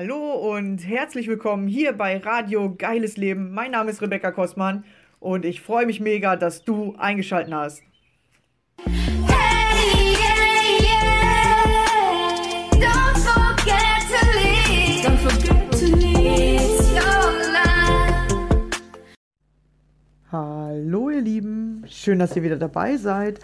[0.00, 3.52] Hallo und herzlich willkommen hier bei Radio Geiles Leben.
[3.52, 4.84] Mein Name ist Rebecca Kostmann
[5.18, 7.82] und ich freue mich mega, dass du eingeschaltet hast.
[8.84, 11.10] Hey, yeah, yeah.
[12.74, 15.04] Don't forget to leave.
[15.04, 16.62] Don't forget to leave.
[16.62, 18.36] It's your life.
[20.30, 23.40] Hallo ihr Lieben, schön, dass ihr wieder dabei seid.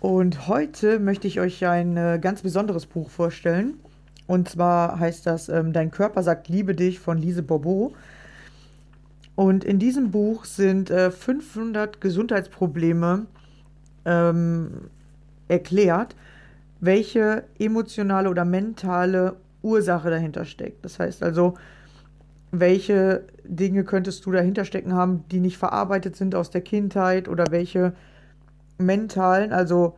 [0.00, 3.80] Und heute möchte ich euch ein äh, ganz besonderes Buch vorstellen.
[4.28, 7.94] Und zwar heißt das ähm, Dein Körper sagt Liebe dich von Lise Bobo.
[9.34, 13.26] Und in diesem Buch sind äh, 500 Gesundheitsprobleme
[14.04, 14.90] ähm,
[15.48, 16.14] erklärt,
[16.80, 20.84] welche emotionale oder mentale Ursache dahinter steckt.
[20.84, 21.54] Das heißt also,
[22.50, 27.46] welche Dinge könntest du dahinter stecken haben, die nicht verarbeitet sind aus der Kindheit oder
[27.50, 27.94] welche
[28.76, 29.96] mentalen, also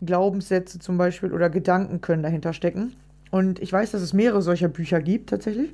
[0.00, 2.94] Glaubenssätze zum Beispiel oder Gedanken können dahinter stecken.
[3.30, 5.72] Und ich weiß, dass es mehrere solcher Bücher gibt tatsächlich.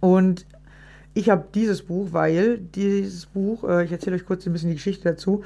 [0.00, 0.46] Und
[1.14, 4.76] ich habe dieses Buch, weil dieses Buch, äh, ich erzähle euch kurz ein bisschen die
[4.76, 5.44] Geschichte dazu.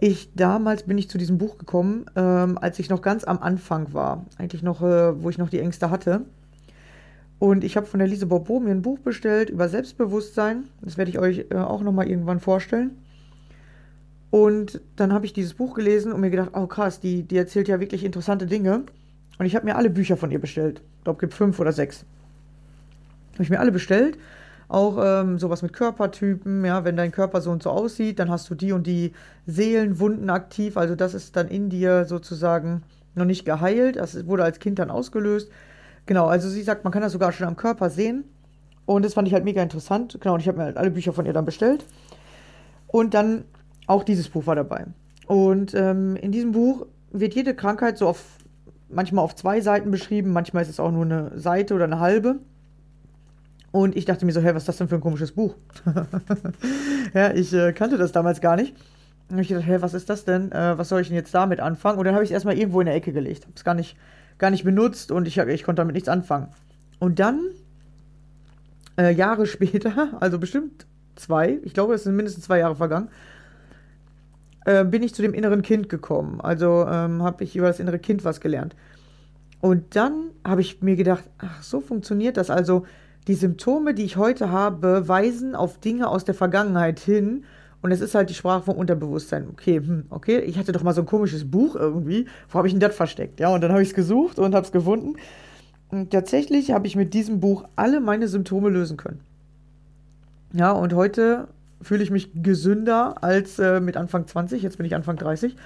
[0.00, 3.92] Ich damals bin ich zu diesem Buch gekommen, ähm, als ich noch ganz am Anfang
[3.92, 6.22] war, eigentlich noch, äh, wo ich noch die Ängste hatte.
[7.38, 10.64] Und ich habe von der Lise Bobo mir ein Buch bestellt über Selbstbewusstsein.
[10.80, 12.96] Das werde ich euch äh, auch nochmal irgendwann vorstellen.
[14.30, 17.68] Und dann habe ich dieses Buch gelesen und mir gedacht, oh krass, die, die erzählt
[17.68, 18.84] ja wirklich interessante Dinge.
[19.38, 20.80] Und ich habe mir alle Bücher von ihr bestellt.
[20.98, 22.04] Ich glaube, gibt fünf oder sechs.
[23.34, 24.18] Habe ich mir alle bestellt.
[24.68, 28.50] Auch ähm, sowas mit Körpertypen, ja, wenn dein Körper so und so aussieht, dann hast
[28.50, 29.12] du die und die
[29.46, 30.76] Seelenwunden aktiv.
[30.76, 32.82] Also das ist dann in dir sozusagen
[33.14, 33.96] noch nicht geheilt.
[33.96, 35.50] Das wurde als Kind dann ausgelöst.
[36.06, 38.24] Genau, also sie sagt, man kann das sogar schon am Körper sehen.
[38.86, 40.16] Und das fand ich halt mega interessant.
[40.20, 41.84] Genau, und ich habe mir halt alle Bücher von ihr dann bestellt.
[42.86, 43.44] Und dann
[43.86, 44.86] auch dieses Buch war dabei.
[45.26, 48.35] Und ähm, in diesem Buch wird jede Krankheit so auf
[48.88, 52.36] manchmal auf zwei Seiten beschrieben, manchmal ist es auch nur eine Seite oder eine halbe.
[53.72, 55.54] Und ich dachte mir so, hey, was ist das denn für ein komisches Buch?
[57.14, 58.74] ja, ich äh, kannte das damals gar nicht.
[59.28, 60.52] Und ich dachte, hey, was ist das denn?
[60.52, 61.98] Äh, was soll ich denn jetzt damit anfangen?
[61.98, 63.42] Und dann habe ich es erstmal irgendwo in der Ecke gelegt.
[63.44, 63.96] Habe es gar nicht,
[64.38, 66.48] gar nicht benutzt und ich, ich konnte damit nichts anfangen.
[67.00, 67.40] Und dann,
[68.96, 70.86] äh, Jahre später, also bestimmt
[71.16, 73.08] zwei, ich glaube, es sind mindestens zwei Jahre vergangen,
[74.66, 76.40] äh, bin ich zu dem inneren Kind gekommen.
[76.40, 78.74] Also ähm, habe ich über das innere Kind was gelernt.
[79.60, 82.50] Und dann habe ich mir gedacht, ach, so funktioniert das.
[82.50, 82.84] Also
[83.28, 87.44] die Symptome, die ich heute habe, weisen auf Dinge aus der Vergangenheit hin.
[87.80, 89.46] Und es ist halt die Sprache vom Unterbewusstsein.
[89.52, 92.26] Okay, hm, okay, ich hatte doch mal so ein komisches Buch irgendwie.
[92.48, 93.38] Wo habe ich denn das versteckt?
[93.38, 95.14] Ja, und dann habe ich es gesucht und habe es gefunden.
[95.90, 99.20] Und tatsächlich habe ich mit diesem Buch alle meine Symptome lösen können.
[100.52, 101.46] Ja, und heute
[101.82, 104.62] fühle ich mich gesünder als äh, mit Anfang 20.
[104.62, 105.56] Jetzt bin ich Anfang 30.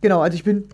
[0.00, 0.64] Genau, also ich bin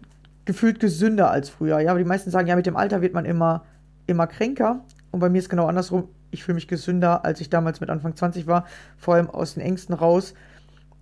[0.44, 1.80] gefühlt gesünder als früher.
[1.80, 3.64] Ja, aber die meisten sagen, ja, mit dem Alter wird man immer,
[4.06, 4.84] immer kränker.
[5.10, 6.08] Und bei mir ist genau andersrum.
[6.30, 8.66] Ich fühle mich gesünder, als ich damals mit Anfang 20 war.
[8.96, 10.34] Vor allem aus den Ängsten raus.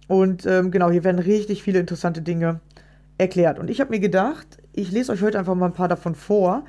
[0.08, 2.60] Und ähm, genau, hier werden richtig viele interessante Dinge
[3.18, 3.58] erklärt.
[3.58, 6.64] Und ich habe mir gedacht, ich lese euch heute einfach mal ein paar davon vor.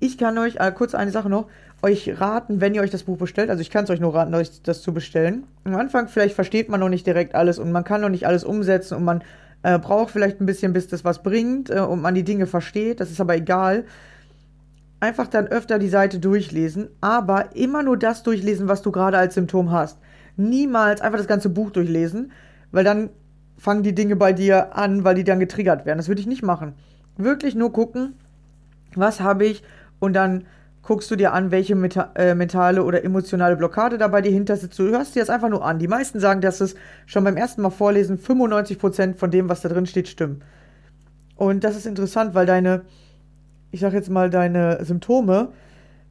[0.00, 1.48] Ich kann euch, äh, kurz eine Sache noch,
[1.82, 3.50] euch raten, wenn ihr euch das Buch bestellt.
[3.50, 5.44] Also ich kann es euch nur raten, euch das zu bestellen.
[5.64, 8.44] Am Anfang vielleicht versteht man noch nicht direkt alles und man kann noch nicht alles
[8.44, 9.22] umsetzen und man
[9.62, 13.00] äh, braucht vielleicht ein bisschen, bis das was bringt äh, und man die Dinge versteht.
[13.00, 13.84] Das ist aber egal.
[15.00, 19.34] Einfach dann öfter die Seite durchlesen, aber immer nur das durchlesen, was du gerade als
[19.34, 19.98] Symptom hast.
[20.36, 22.32] Niemals einfach das ganze Buch durchlesen,
[22.72, 23.10] weil dann
[23.56, 25.98] fangen die Dinge bei dir an, weil die dann getriggert werden.
[25.98, 26.74] Das würde ich nicht machen.
[27.16, 28.14] Wirklich nur gucken,
[28.94, 29.62] was habe ich
[30.00, 30.44] und dann
[30.82, 34.56] guckst du dir an, welche meta äh, mentale oder emotionale Blockade da bei dir hinter
[34.56, 34.78] sitzt.
[34.78, 35.78] Du hörst dir das einfach nur an.
[35.78, 36.74] Die meisten sagen, dass es
[37.06, 40.42] schon beim ersten Mal vorlesen 95% von dem, was da drin steht, stimmt.
[41.36, 42.82] Und das ist interessant, weil deine,
[43.70, 45.48] ich sag jetzt mal, deine Symptome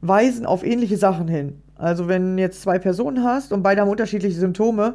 [0.00, 1.62] weisen auf ähnliche Sachen hin.
[1.76, 4.94] Also wenn jetzt zwei Personen hast und beide haben unterschiedliche Symptome,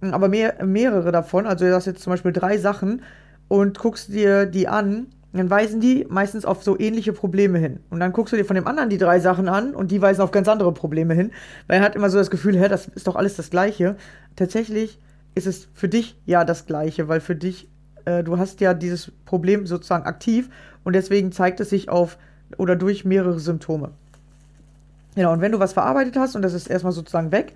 [0.00, 3.02] aber mehr, mehrere davon, also du hast jetzt zum Beispiel drei Sachen
[3.48, 7.80] und guckst dir die an, dann weisen die meistens auf so ähnliche Probleme hin.
[7.90, 10.22] Und dann guckst du dir von dem anderen die drei Sachen an und die weisen
[10.22, 11.32] auf ganz andere Probleme hin.
[11.66, 13.96] Weil er hat immer so das Gefühl, hä, das ist doch alles das Gleiche.
[14.36, 14.98] Tatsächlich
[15.34, 17.68] ist es für dich ja das Gleiche, weil für dich,
[18.04, 20.48] äh, du hast ja dieses Problem sozusagen aktiv
[20.84, 22.18] und deswegen zeigt es sich auf
[22.56, 23.90] oder durch mehrere Symptome.
[25.14, 27.54] Genau, und wenn du was verarbeitet hast und das ist erstmal sozusagen weg,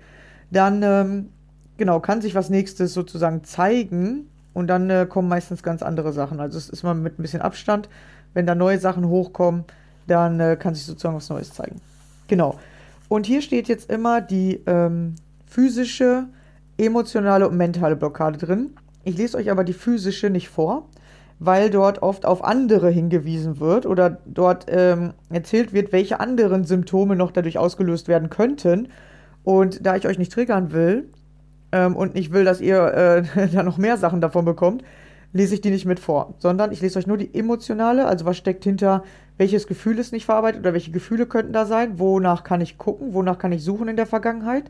[0.49, 1.29] dann ähm,
[1.77, 6.39] genau kann sich was nächstes sozusagen zeigen und dann äh, kommen meistens ganz andere Sachen.
[6.39, 7.89] Also es ist mal mit ein bisschen Abstand.
[8.33, 9.65] Wenn da neue Sachen hochkommen,
[10.07, 11.81] dann äh, kann sich sozusagen was Neues zeigen.
[12.27, 12.59] Genau.
[13.09, 15.15] Und hier steht jetzt immer die ähm,
[15.45, 16.25] physische,
[16.77, 18.71] emotionale und mentale Blockade drin.
[19.03, 20.87] Ich lese euch aber die physische nicht vor,
[21.39, 27.15] weil dort oft auf andere hingewiesen wird oder dort ähm, erzählt wird, welche anderen Symptome
[27.15, 28.89] noch dadurch ausgelöst werden könnten.
[29.43, 31.09] Und da ich euch nicht triggern will
[31.71, 34.83] ähm, und nicht will, dass ihr äh, da noch mehr Sachen davon bekommt,
[35.33, 38.37] lese ich die nicht mit vor, sondern ich lese euch nur die emotionale, also was
[38.37, 39.03] steckt hinter,
[39.37, 43.13] welches Gefühl ist nicht verarbeitet oder welche Gefühle könnten da sein, wonach kann ich gucken,
[43.13, 44.65] wonach kann ich suchen in der Vergangenheit,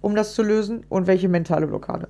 [0.00, 2.08] um das zu lösen und welche mentale Blockade.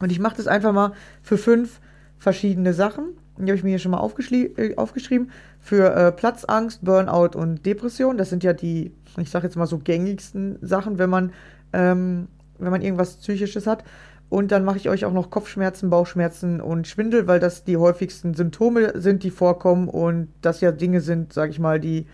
[0.00, 0.92] Und ich mache das einfach mal
[1.22, 1.80] für fünf
[2.18, 3.10] verschiedene Sachen.
[3.38, 5.30] Die habe ich mir hier schon mal äh, aufgeschrieben.
[5.60, 8.18] Für äh, Platzangst, Burnout und Depression.
[8.18, 11.32] Das sind ja die, ich sage jetzt mal so gängigsten Sachen, wenn man,
[11.72, 12.28] ähm,
[12.64, 13.84] wenn man irgendwas Psychisches hat.
[14.28, 18.32] Und dann mache ich euch auch noch Kopfschmerzen, Bauchschmerzen und Schwindel, weil das die häufigsten
[18.32, 22.06] Symptome sind, die vorkommen und das ja Dinge sind, sage ich mal, die,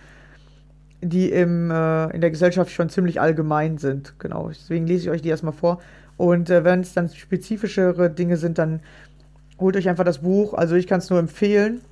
[1.00, 4.18] die im, äh, in der Gesellschaft schon ziemlich allgemein sind.
[4.18, 5.80] Genau, deswegen lese ich euch die erstmal vor.
[6.16, 8.80] Und äh, wenn es dann spezifischere Dinge sind, dann
[9.60, 10.54] holt euch einfach das Buch.
[10.54, 11.82] Also ich kann es nur empfehlen.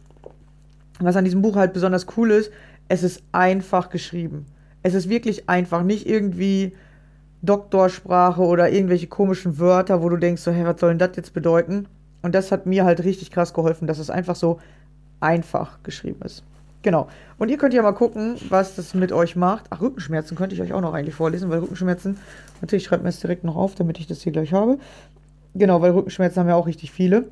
[0.99, 2.51] Was an diesem Buch halt besonders cool ist,
[2.89, 4.47] es ist einfach geschrieben.
[4.83, 6.73] Es ist wirklich einfach, nicht irgendwie
[7.47, 11.33] Doktorsprache oder irgendwelche komischen Wörter, wo du denkst, so, hey, was soll denn das jetzt
[11.33, 11.87] bedeuten?
[12.23, 14.59] Und das hat mir halt richtig krass geholfen, dass es einfach so
[15.21, 16.43] einfach geschrieben ist.
[16.83, 17.09] Genau.
[17.39, 19.65] Und ihr könnt ja mal gucken, was das mit euch macht.
[19.71, 22.19] Ach, Rückenschmerzen könnte ich euch auch noch eigentlich vorlesen, weil Rückenschmerzen,
[22.61, 24.79] natürlich schreibt mir es direkt noch auf, damit ich das hier gleich habe.
[25.55, 27.25] Genau, weil Rückenschmerzen haben ja auch richtig viele.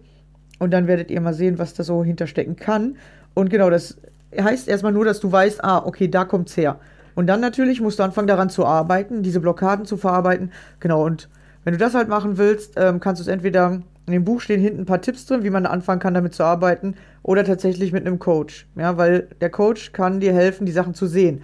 [0.59, 2.97] Und dann werdet ihr mal sehen, was da so hinterstecken kann.
[3.35, 3.97] Und genau, das
[4.37, 6.79] heißt erstmal nur, dass du weißt, ah, okay, da kommt's her.
[7.15, 10.51] Und dann natürlich musst du anfangen daran zu arbeiten, diese Blockaden zu verarbeiten.
[10.81, 11.29] Genau, und
[11.65, 14.61] wenn du das halt machen willst, ähm, kannst du es entweder in dem Buch stehen
[14.61, 18.07] hinten ein paar Tipps drin, wie man anfangen kann, damit zu arbeiten, oder tatsächlich mit
[18.07, 18.67] einem Coach.
[18.77, 21.43] Ja, weil der Coach kann dir helfen, die Sachen zu sehen.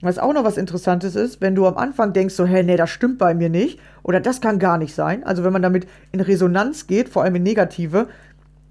[0.00, 2.90] Was auch noch was Interessantes ist, wenn du am Anfang denkst, so, hey, nee, das
[2.90, 5.24] stimmt bei mir nicht, oder das kann gar nicht sein.
[5.24, 8.08] Also wenn man damit in Resonanz geht, vor allem in Negative,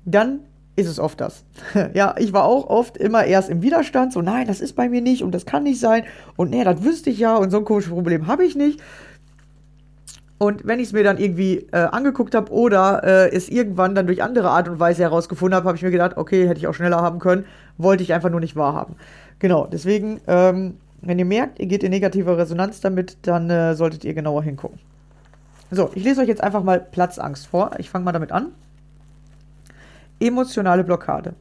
[0.06, 0.42] dann
[0.76, 1.44] ist es oft das.
[1.94, 5.02] ja, ich war auch oft immer erst im Widerstand, so nein, das ist bei mir
[5.02, 6.04] nicht und das kann nicht sein
[6.36, 8.82] und nee, das wüsste ich ja und so ein komisches Problem habe ich nicht.
[10.40, 14.08] Und wenn ich es mir dann irgendwie äh, angeguckt habe oder äh, es irgendwann dann
[14.08, 16.74] durch andere Art und Weise herausgefunden habe, habe ich mir gedacht, okay, hätte ich auch
[16.74, 17.46] schneller haben können,
[17.78, 18.96] wollte ich einfach nur nicht wahrhaben.
[19.40, 24.04] Genau, deswegen, ähm, wenn ihr merkt, ihr geht in negative Resonanz damit, dann äh, solltet
[24.04, 24.80] ihr genauer hingucken.
[25.72, 27.72] So, ich lese euch jetzt einfach mal Platzangst vor.
[27.78, 28.48] Ich fange mal damit an.
[30.20, 31.34] Emotionale Blockade.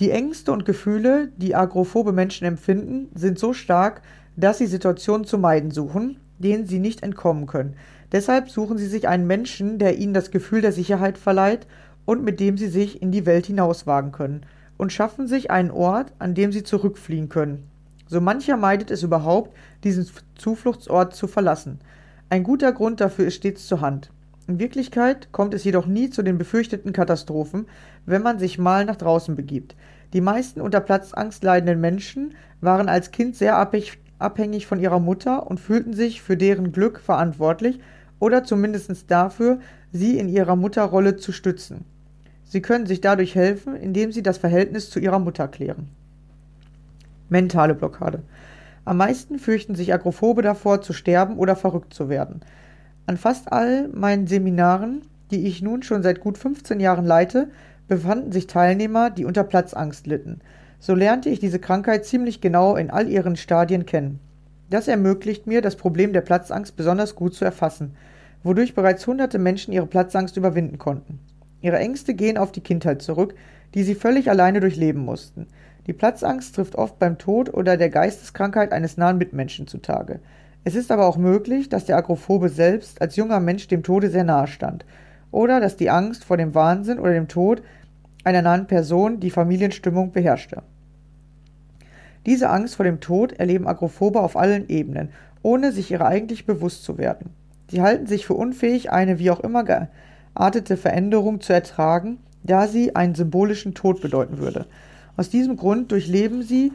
[0.00, 4.02] Die Ängste und Gefühle, die agrophobe Menschen empfinden, sind so stark,
[4.36, 7.76] dass sie Situationen zu meiden suchen, denen sie nicht entkommen können.
[8.12, 11.66] Deshalb suchen sie sich einen Menschen, der ihnen das Gefühl der Sicherheit verleiht
[12.04, 14.46] und mit dem sie sich in die Welt hinauswagen können,
[14.76, 17.70] und schaffen sich einen Ort, an dem sie zurückfliehen können.
[18.08, 21.78] So mancher meidet es überhaupt, diesen Zufluchtsort zu verlassen.
[22.28, 24.10] Ein guter Grund dafür ist stets zur Hand.
[24.46, 27.66] In Wirklichkeit kommt es jedoch nie zu den befürchteten Katastrophen,
[28.04, 29.74] wenn man sich mal nach draußen begibt.
[30.12, 33.56] Die meisten unter Platzangst leidenden Menschen waren als Kind sehr
[34.18, 37.80] abhängig von ihrer Mutter und fühlten sich für deren Glück verantwortlich
[38.20, 39.60] oder zumindest dafür,
[39.92, 41.84] sie in ihrer Mutterrolle zu stützen.
[42.44, 45.88] Sie können sich dadurch helfen, indem sie das Verhältnis zu ihrer Mutter klären.
[47.30, 48.22] Mentale Blockade.
[48.84, 52.42] Am meisten fürchten sich Agrophobe davor, zu sterben oder verrückt zu werden.
[53.06, 57.48] An fast all meinen Seminaren, die ich nun schon seit gut 15 Jahren leite,
[57.86, 60.40] befanden sich Teilnehmer, die unter Platzangst litten.
[60.80, 64.20] So lernte ich diese Krankheit ziemlich genau in all ihren Stadien kennen.
[64.70, 67.94] Das ermöglicht mir, das Problem der Platzangst besonders gut zu erfassen,
[68.42, 71.20] wodurch bereits hunderte Menschen ihre Platzangst überwinden konnten.
[71.60, 73.34] Ihre Ängste gehen auf die Kindheit zurück,
[73.74, 75.46] die sie völlig alleine durchleben mussten.
[75.86, 80.20] Die Platzangst trifft oft beim Tod oder der Geisteskrankheit eines nahen Mitmenschen zutage.
[80.64, 84.24] Es ist aber auch möglich, dass der Agrophobe selbst als junger Mensch dem Tode sehr
[84.24, 84.86] nahe stand
[85.30, 87.62] oder dass die Angst vor dem Wahnsinn oder dem Tod
[88.24, 90.62] einer nahen Person die Familienstimmung beherrschte.
[92.24, 95.10] Diese Angst vor dem Tod erleben Agrophobe auf allen Ebenen,
[95.42, 97.30] ohne sich ihrer eigentlich bewusst zu werden.
[97.70, 102.96] Sie halten sich für unfähig, eine wie auch immer geartete Veränderung zu ertragen, da sie
[102.96, 104.64] einen symbolischen Tod bedeuten würde.
[105.18, 106.72] Aus diesem Grund durchleben sie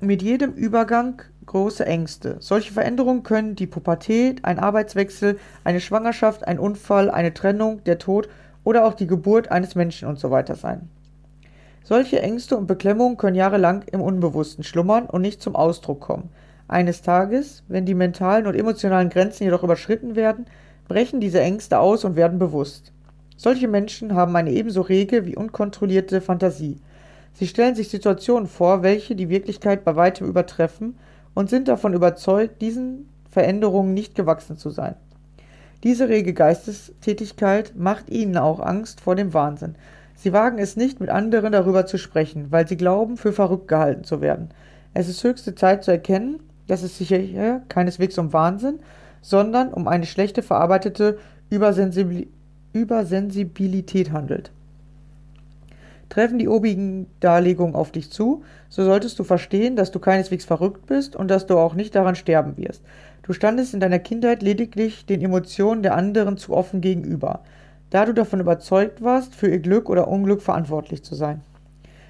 [0.00, 2.36] mit jedem Übergang große Ängste.
[2.40, 8.28] Solche Veränderungen können die Pubertät, ein Arbeitswechsel, eine Schwangerschaft, ein Unfall, eine Trennung, der Tod
[8.64, 10.88] oder auch die Geburt eines Menschen und so weiter sein.
[11.84, 16.30] Solche Ängste und Beklemmungen können jahrelang im Unbewussten schlummern und nicht zum Ausdruck kommen.
[16.68, 20.46] Eines Tages, wenn die mentalen und emotionalen Grenzen jedoch überschritten werden,
[20.86, 22.92] brechen diese Ängste aus und werden bewusst.
[23.36, 26.78] Solche Menschen haben eine ebenso rege wie unkontrollierte Fantasie.
[27.34, 30.96] Sie stellen sich Situationen vor, welche die Wirklichkeit bei weitem übertreffen
[31.34, 34.94] und sind davon überzeugt, diesen Veränderungen nicht gewachsen zu sein.
[35.82, 39.74] Diese rege Geistestätigkeit macht ihnen auch Angst vor dem Wahnsinn.
[40.14, 44.04] Sie wagen es nicht, mit anderen darüber zu sprechen, weil sie glauben, für verrückt gehalten
[44.04, 44.50] zu werden.
[44.94, 48.78] Es ist höchste Zeit zu erkennen, dass es sich hier keineswegs um Wahnsinn,
[49.20, 51.18] sondern um eine schlechte verarbeitete
[51.50, 52.28] Übersensibil
[52.74, 54.50] Übersensibilität handelt.
[56.12, 60.84] Treffen die obigen Darlegungen auf dich zu, so solltest du verstehen, dass du keineswegs verrückt
[60.84, 62.84] bist und dass du auch nicht daran sterben wirst.
[63.22, 67.40] Du standest in deiner Kindheit lediglich den Emotionen der anderen zu offen gegenüber,
[67.88, 71.40] da du davon überzeugt warst, für ihr Glück oder Unglück verantwortlich zu sein.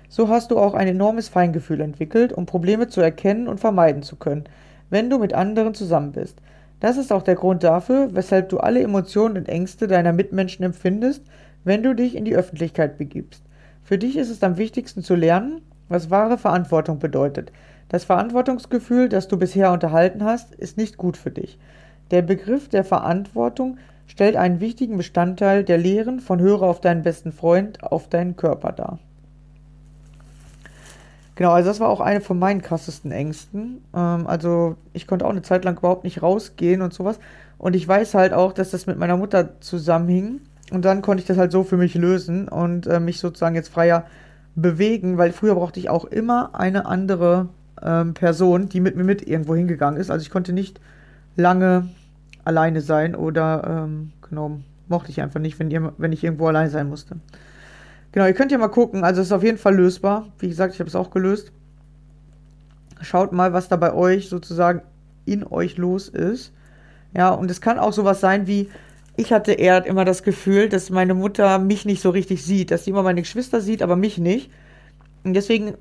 [0.08, 4.16] So hast du auch ein enormes Feingefühl entwickelt, um Probleme zu erkennen und vermeiden zu
[4.16, 4.46] können,
[4.90, 6.38] wenn du mit anderen zusammen bist.
[6.80, 11.22] Das ist auch der Grund dafür, weshalb du alle Emotionen und Ängste deiner Mitmenschen empfindest,
[11.62, 13.44] wenn du dich in die Öffentlichkeit begibst.
[13.84, 17.52] Für dich ist es am wichtigsten zu lernen, was wahre Verantwortung bedeutet.
[17.88, 21.58] Das Verantwortungsgefühl, das du bisher unterhalten hast, ist nicht gut für dich.
[22.10, 27.32] Der Begriff der Verantwortung stellt einen wichtigen Bestandteil der Lehren von Höre auf deinen besten
[27.32, 28.98] Freund auf deinen Körper dar.
[31.34, 33.82] Genau, also das war auch eine von meinen krassesten Ängsten.
[33.94, 37.18] Ähm, also ich konnte auch eine Zeit lang überhaupt nicht rausgehen und sowas.
[37.58, 40.40] Und ich weiß halt auch, dass das mit meiner Mutter zusammenhing.
[40.72, 43.68] Und dann konnte ich das halt so für mich lösen und äh, mich sozusagen jetzt
[43.68, 44.06] freier
[44.54, 47.48] bewegen, weil früher brauchte ich auch immer eine andere
[47.82, 50.10] ähm, Person, die mit mir mit irgendwo hingegangen ist.
[50.10, 50.80] Also ich konnte nicht
[51.36, 51.88] lange
[52.44, 56.70] alleine sein oder ähm, genau, mochte ich einfach nicht, wenn, ihr, wenn ich irgendwo allein
[56.70, 57.16] sein musste.
[58.12, 59.04] Genau, ihr könnt ja mal gucken.
[59.04, 60.28] Also es ist auf jeden Fall lösbar.
[60.38, 61.52] Wie gesagt, ich habe es auch gelöst.
[63.02, 64.80] Schaut mal, was da bei euch sozusagen
[65.26, 66.52] in euch los ist.
[67.14, 68.70] Ja, und es kann auch sowas sein wie,
[69.16, 72.84] ich hatte eher immer das Gefühl, dass meine Mutter mich nicht so richtig sieht, dass
[72.84, 74.50] sie immer meine Geschwister sieht, aber mich nicht.
[75.24, 75.74] Und deswegen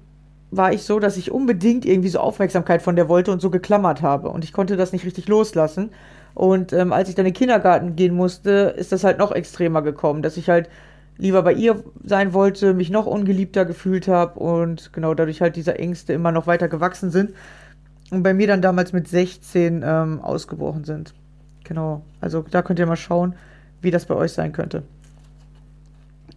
[0.51, 4.01] war ich so, dass ich unbedingt irgendwie so Aufmerksamkeit von der wollte und so geklammert
[4.01, 4.29] habe.
[4.29, 5.91] Und ich konnte das nicht richtig loslassen.
[6.33, 9.81] Und ähm, als ich dann in den Kindergarten gehen musste, ist das halt noch extremer
[9.81, 10.69] gekommen, dass ich halt
[11.17, 15.77] lieber bei ihr sein wollte, mich noch ungeliebter gefühlt habe und genau dadurch halt diese
[15.77, 17.31] Ängste immer noch weiter gewachsen sind
[18.11, 21.13] und bei mir dann damals mit 16 ähm, ausgebrochen sind.
[21.71, 23.33] Genau, also da könnt ihr mal schauen,
[23.81, 24.83] wie das bei euch sein könnte.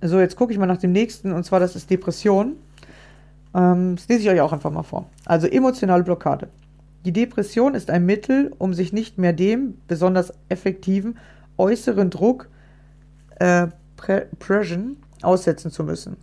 [0.00, 2.54] So, jetzt gucke ich mal nach dem nächsten und zwar das ist Depression.
[3.52, 5.06] Ähm, das lese ich euch auch einfach mal vor.
[5.24, 6.50] Also emotionale Blockade.
[7.04, 11.18] Die Depression ist ein Mittel, um sich nicht mehr dem besonders effektiven
[11.56, 12.48] äußeren Druck
[13.40, 13.66] äh,
[14.38, 16.16] Pression aussetzen zu müssen.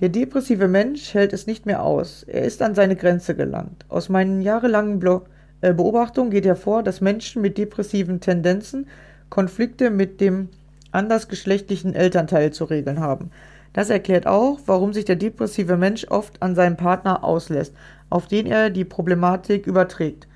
[0.00, 2.24] Der depressive Mensch hält es nicht mehr aus.
[2.24, 3.84] Er ist an seine Grenze gelangt.
[3.88, 5.22] Aus meinen jahrelangen Blo
[5.60, 8.86] äh, Beobachtungen geht hervor, dass Menschen mit depressiven Tendenzen
[9.30, 10.48] Konflikte mit dem
[10.92, 13.30] andersgeschlechtlichen Elternteil zu regeln haben.
[13.72, 17.74] Das erklärt auch, warum sich der depressive Mensch oft an seinen Partner auslässt,
[18.08, 20.26] auf den er die Problematik überträgt.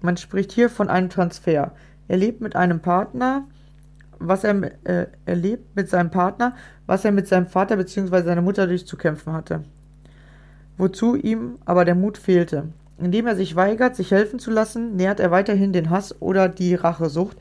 [0.00, 1.72] Man spricht hier von einem Transfer.
[2.08, 3.44] Er lebt mit einem Partner,
[4.18, 8.22] was er äh, erlebt mit seinem Partner, was er mit seinem Vater bzw.
[8.22, 9.62] seiner Mutter durchzukämpfen hatte.
[10.76, 12.72] Wozu ihm aber der Mut fehlte.
[13.00, 16.74] Indem er sich weigert, sich helfen zu lassen, nährt er weiterhin den Hass oder die
[16.74, 17.38] Rachesucht,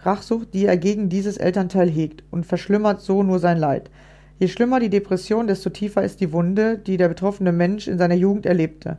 [0.00, 3.90] Rachsucht, die er gegen dieses Elternteil hegt, und verschlimmert so nur sein Leid.
[4.38, 8.14] Je schlimmer die Depression, desto tiefer ist die Wunde, die der betroffene Mensch in seiner
[8.14, 8.98] Jugend erlebte.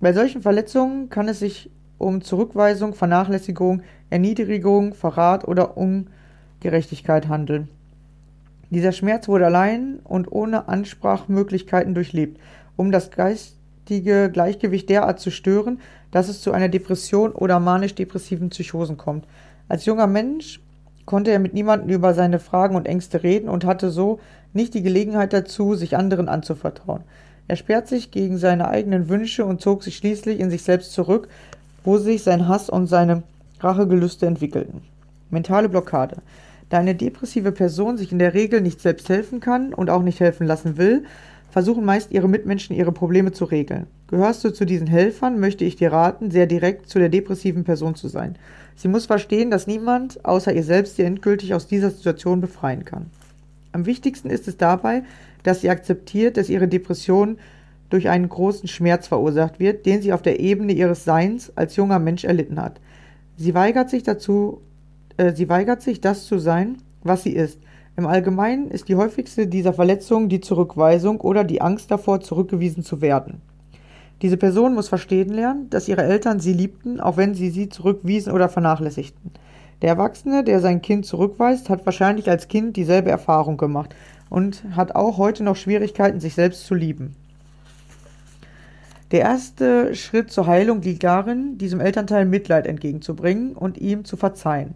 [0.00, 6.08] Bei solchen Verletzungen kann es sich um Zurückweisung, Vernachlässigung, Erniedrigung, Verrat oder Un
[6.60, 7.68] Gerechtigkeit handeln.
[8.70, 12.40] Dieser Schmerz wurde allein und ohne Ansprachmöglichkeiten durchlebt,
[12.76, 13.10] um das
[13.90, 15.80] geistige Gleichgewicht derart zu stören,
[16.12, 19.24] dass es zu einer Depression oder manisch-depressiven Psychosen kommt.
[19.68, 20.60] Als junger Mensch
[21.06, 24.20] konnte er mit niemandem über seine Fragen und Ängste reden und hatte so
[24.52, 27.02] nicht die Gelegenheit dazu, sich anderen anzuvertrauen.
[27.48, 31.26] Er sperrt sich gegen seine eigenen Wünsche und zog sich schließlich in sich selbst zurück,
[31.82, 33.24] wo sich sein Hass und seine
[33.58, 34.82] Rachegelüste entwickelten.
[35.30, 36.18] Mentale Blockade.
[36.68, 40.20] Da eine depressive Person sich in der Regel nicht selbst helfen kann und auch nicht
[40.20, 41.02] helfen lassen will,
[41.50, 43.86] versuchen meist ihre Mitmenschen ihre Probleme zu regeln.
[44.08, 47.94] Gehörst du zu diesen Helfern, möchte ich dir raten, sehr direkt zu der depressiven Person
[47.94, 48.36] zu sein.
[48.76, 53.06] Sie muss verstehen, dass niemand außer ihr selbst sie endgültig aus dieser Situation befreien kann.
[53.72, 55.02] Am wichtigsten ist es dabei,
[55.42, 57.38] dass sie akzeptiert, dass ihre Depression
[57.88, 61.98] durch einen großen Schmerz verursacht wird, den sie auf der Ebene ihres Seins als junger
[61.98, 62.80] Mensch erlitten hat.
[63.36, 64.60] Sie weigert sich dazu,
[65.16, 67.58] äh, sie weigert sich, das zu sein, was sie ist.
[67.96, 73.00] Im Allgemeinen ist die häufigste dieser Verletzungen die Zurückweisung oder die Angst davor, zurückgewiesen zu
[73.00, 73.42] werden.
[74.22, 78.32] Diese Person muss verstehen lernen, dass ihre Eltern sie liebten, auch wenn sie sie zurückwiesen
[78.32, 79.32] oder vernachlässigten.
[79.82, 83.94] Der Erwachsene, der sein Kind zurückweist, hat wahrscheinlich als Kind dieselbe Erfahrung gemacht
[84.28, 87.16] und hat auch heute noch Schwierigkeiten, sich selbst zu lieben.
[89.10, 94.74] Der erste Schritt zur Heilung liegt darin, diesem Elternteil Mitleid entgegenzubringen und ihm zu verzeihen.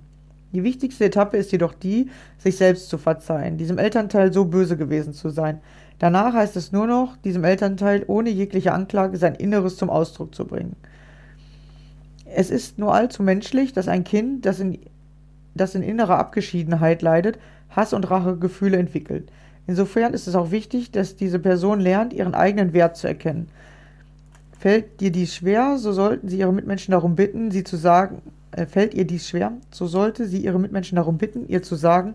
[0.54, 5.12] Die wichtigste Etappe ist jedoch die, sich selbst zu verzeihen, diesem Elternteil so böse gewesen
[5.12, 5.60] zu sein.
[5.98, 10.46] Danach heißt es nur noch, diesem Elternteil ohne jegliche Anklage sein Inneres zum Ausdruck zu
[10.46, 10.76] bringen.
[12.24, 14.78] Es ist nur allzu menschlich, dass ein Kind, das in,
[15.54, 17.38] das in innerer Abgeschiedenheit leidet,
[17.70, 19.30] Hass und Rachegefühle entwickelt.
[19.66, 23.48] Insofern ist es auch wichtig, dass diese Person lernt, ihren eigenen Wert zu erkennen.
[24.58, 28.22] Fällt dir dies schwer, so sollten Sie Ihre Mitmenschen darum bitten, sie zu sagen,
[28.66, 32.14] fällt ihr dies schwer, so sollte sie ihre Mitmenschen darum bitten, ihr zu sagen,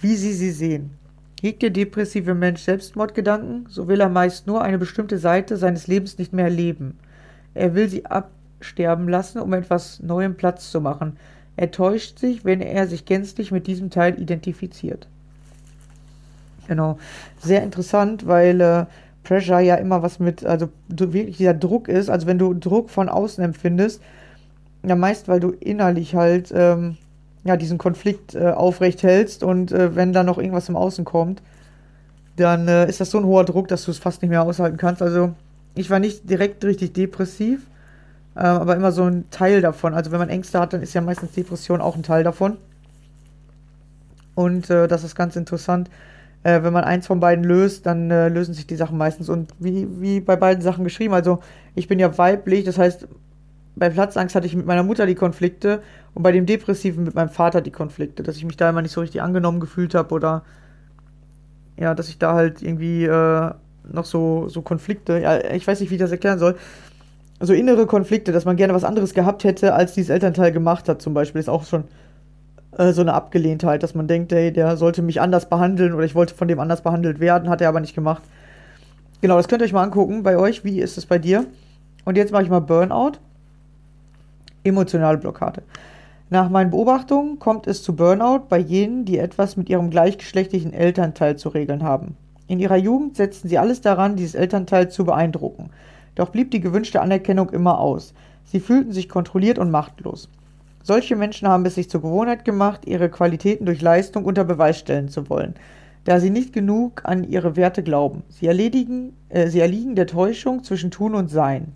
[0.00, 0.90] wie sie sie sehen.
[1.40, 6.18] Hegt der depressive Mensch Selbstmordgedanken, so will er meist nur eine bestimmte Seite seines Lebens
[6.18, 6.98] nicht mehr erleben.
[7.54, 11.16] Er will sie absterben lassen, um etwas Neuem Platz zu machen.
[11.56, 15.08] Er täuscht sich, wenn er sich gänzlich mit diesem Teil identifiziert.
[16.66, 16.98] Genau.
[17.40, 18.86] Sehr interessant, weil äh,
[19.24, 22.10] Pressure ja immer was mit, also wirklich dieser Druck ist.
[22.10, 24.02] Also wenn du Druck von außen empfindest,
[24.88, 26.96] ja, meist, weil du innerlich halt ähm,
[27.44, 31.42] ja, diesen Konflikt äh, aufrecht hältst und äh, wenn da noch irgendwas im Außen kommt,
[32.36, 34.76] dann äh, ist das so ein hoher Druck, dass du es fast nicht mehr aushalten
[34.76, 35.02] kannst.
[35.02, 35.34] Also
[35.74, 37.60] ich war nicht direkt richtig depressiv,
[38.36, 39.94] äh, aber immer so ein Teil davon.
[39.94, 42.56] Also wenn man Ängste hat, dann ist ja meistens Depression auch ein Teil davon.
[44.34, 45.90] Und äh, das ist ganz interessant.
[46.44, 49.28] Äh, wenn man eins von beiden löst, dann lösen sich die Sachen meistens.
[49.28, 51.40] Und wie, wie bei beiden Sachen geschrieben, also
[51.74, 53.08] ich bin ja weiblich, das heißt,
[53.78, 55.82] bei Platzangst hatte ich mit meiner Mutter die Konflikte
[56.14, 58.92] und bei dem Depressiven mit meinem Vater die Konflikte, dass ich mich da immer nicht
[58.92, 60.42] so richtig angenommen gefühlt habe oder
[61.78, 63.50] ja, dass ich da halt irgendwie äh,
[63.84, 66.56] noch so, so Konflikte, ja, ich weiß nicht, wie ich das erklären soll,
[67.40, 71.00] so innere Konflikte, dass man gerne was anderes gehabt hätte, als dieses Elternteil gemacht hat,
[71.00, 71.84] zum Beispiel, ist auch schon
[72.76, 76.16] äh, so eine Abgelehntheit, dass man denkt, ey, der sollte mich anders behandeln oder ich
[76.16, 78.22] wollte von dem anders behandelt werden, hat er aber nicht gemacht.
[79.20, 81.46] Genau, das könnt ihr euch mal angucken bei euch, wie ist es bei dir?
[82.04, 83.18] Und jetzt mache ich mal Burnout.
[84.68, 85.62] Emotionale Blockade.
[86.30, 91.36] Nach meinen Beobachtungen kommt es zu Burnout bei jenen, die etwas mit ihrem gleichgeschlechtlichen Elternteil
[91.36, 92.16] zu regeln haben.
[92.48, 95.70] In ihrer Jugend setzten sie alles daran, dieses Elternteil zu beeindrucken.
[96.14, 98.12] Doch blieb die gewünschte Anerkennung immer aus.
[98.44, 100.28] Sie fühlten sich kontrolliert und machtlos.
[100.82, 105.08] Solche Menschen haben es sich zur Gewohnheit gemacht, ihre Qualitäten durch Leistung unter Beweis stellen
[105.08, 105.54] zu wollen,
[106.04, 108.22] da sie nicht genug an ihre Werte glauben.
[108.30, 111.74] Sie, erledigen, äh, sie erliegen der Täuschung zwischen Tun und Sein.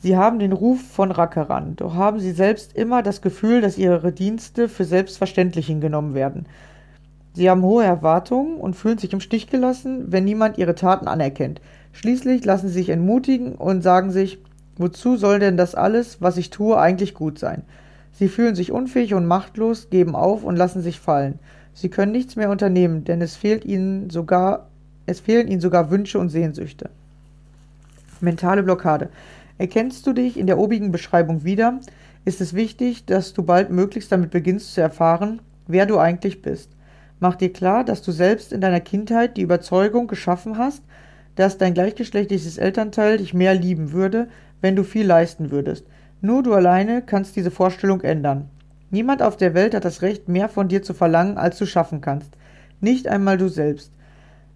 [0.00, 4.12] Sie haben den Ruf von Rackerern, doch haben sie selbst immer das Gefühl, dass ihre
[4.12, 6.46] Dienste für selbstverständlich hingenommen werden.
[7.34, 11.60] Sie haben hohe Erwartungen und fühlen sich im Stich gelassen, wenn niemand ihre Taten anerkennt.
[11.92, 14.38] Schließlich lassen sie sich entmutigen und sagen sich,
[14.76, 17.62] wozu soll denn das alles, was ich tue, eigentlich gut sein?
[18.12, 21.38] Sie fühlen sich unfähig und machtlos, geben auf und lassen sich fallen.
[21.74, 24.66] Sie können nichts mehr unternehmen, denn es fehlt ihnen sogar,
[25.06, 26.90] es fehlen ihnen sogar Wünsche und Sehnsüchte.
[28.20, 29.10] Mentale Blockade.
[29.58, 31.80] Erkennst du dich in der obigen Beschreibung wieder,
[32.24, 36.70] ist es wichtig, dass du bald möglichst damit beginnst zu erfahren, wer du eigentlich bist.
[37.20, 40.84] Mach dir klar, dass du selbst in deiner Kindheit die Überzeugung geschaffen hast,
[41.34, 44.28] dass dein gleichgeschlechtliches Elternteil dich mehr lieben würde,
[44.60, 45.86] wenn du viel leisten würdest.
[46.20, 48.48] Nur du alleine kannst diese Vorstellung ändern.
[48.90, 52.00] Niemand auf der Welt hat das Recht, mehr von dir zu verlangen, als du schaffen
[52.00, 52.32] kannst.
[52.80, 53.92] Nicht einmal du selbst.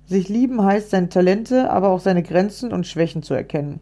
[0.06, 3.80] Sich lieben heißt, seine Talente, aber auch seine Grenzen und Schwächen zu erkennen.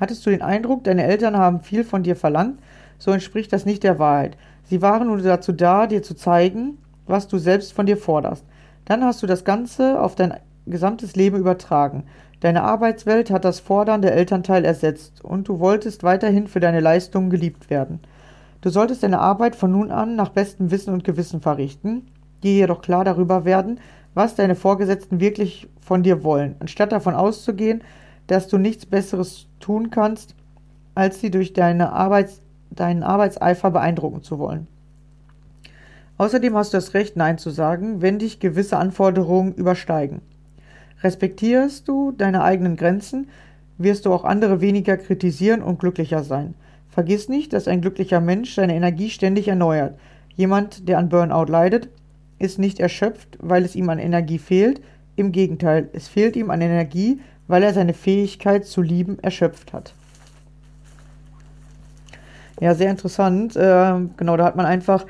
[0.00, 2.58] Hattest du den Eindruck, deine Eltern haben viel von dir verlangt,
[2.98, 4.36] so entspricht das nicht der Wahrheit.
[4.64, 8.44] Sie waren nur dazu da, dir zu zeigen, was du selbst von dir forderst.
[8.84, 10.34] Dann hast du das Ganze auf dein
[10.66, 12.04] gesamtes Leben übertragen.
[12.40, 17.30] Deine Arbeitswelt hat das Fordern der Elternteil ersetzt und du wolltest weiterhin für deine Leistungen
[17.30, 18.00] geliebt werden.
[18.60, 22.08] Du solltest deine Arbeit von nun an nach bestem Wissen und Gewissen verrichten,
[22.42, 23.80] dir jedoch klar darüber werden,
[24.14, 27.82] was deine Vorgesetzten wirklich von dir wollen, anstatt davon auszugehen,
[28.26, 30.34] dass du nichts Besseres tun kannst,
[30.94, 34.66] als sie durch deine Arbeits deinen Arbeitseifer beeindrucken zu wollen.
[36.18, 40.20] Außerdem hast du das Recht, Nein zu sagen, wenn dich gewisse Anforderungen übersteigen.
[41.02, 43.28] Respektierst du deine eigenen Grenzen,
[43.78, 46.54] wirst du auch andere weniger kritisieren und glücklicher sein.
[46.88, 49.98] Vergiss nicht, dass ein glücklicher Mensch seine Energie ständig erneuert.
[50.34, 51.90] Jemand, der an Burnout leidet,
[52.38, 54.80] ist nicht erschöpft, weil es ihm an Energie fehlt.
[55.16, 59.94] Im Gegenteil, es fehlt ihm an Energie, weil er seine Fähigkeit zu lieben erschöpft hat.
[62.60, 63.54] Ja, sehr interessant.
[63.56, 65.04] Äh, genau, da hat man einfach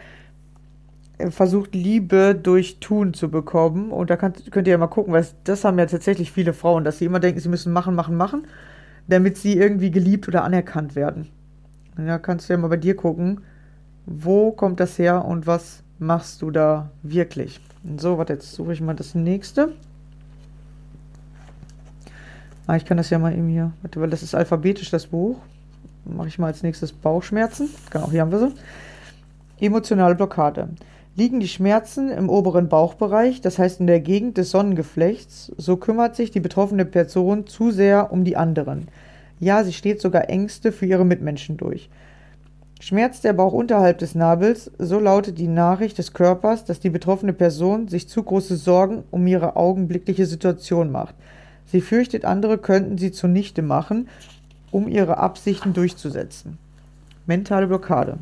[1.18, 3.90] äh, versucht, Liebe durch Tun zu bekommen.
[3.90, 6.84] Und da könnt, könnt ihr ja mal gucken, weil das haben ja tatsächlich viele Frauen,
[6.84, 8.46] dass sie immer denken, sie müssen machen, machen, machen,
[9.06, 11.28] damit sie irgendwie geliebt oder anerkannt werden.
[11.96, 13.40] Da kannst du ja mal bei dir gucken,
[14.04, 17.60] wo kommt das her und was machst du da wirklich.
[17.96, 19.72] So, warte, jetzt suche ich mal das nächste.
[22.66, 25.36] Ah, ich kann das ja mal eben hier, weil das ist alphabetisch, das Buch.
[26.04, 27.68] Mache ich mal als nächstes Bauchschmerzen.
[27.90, 28.54] Genau, hier haben wir sie.
[29.60, 30.68] Emotionale Blockade.
[31.14, 36.14] Liegen die Schmerzen im oberen Bauchbereich, das heißt in der Gegend des Sonnengeflechts, so kümmert
[36.14, 38.88] sich die betroffene Person zu sehr um die anderen.
[39.38, 41.88] Ja, sie steht sogar Ängste für ihre Mitmenschen durch.
[42.80, 47.32] Schmerzt der Bauch unterhalb des Nabels, so lautet die Nachricht des Körpers, dass die betroffene
[47.32, 51.14] Person sich zu große Sorgen um ihre augenblickliche Situation macht.
[51.66, 54.08] Sie fürchtet, andere könnten sie zunichte machen,
[54.70, 56.58] um ihre Absichten durchzusetzen.
[57.26, 58.18] Mentale Blockade.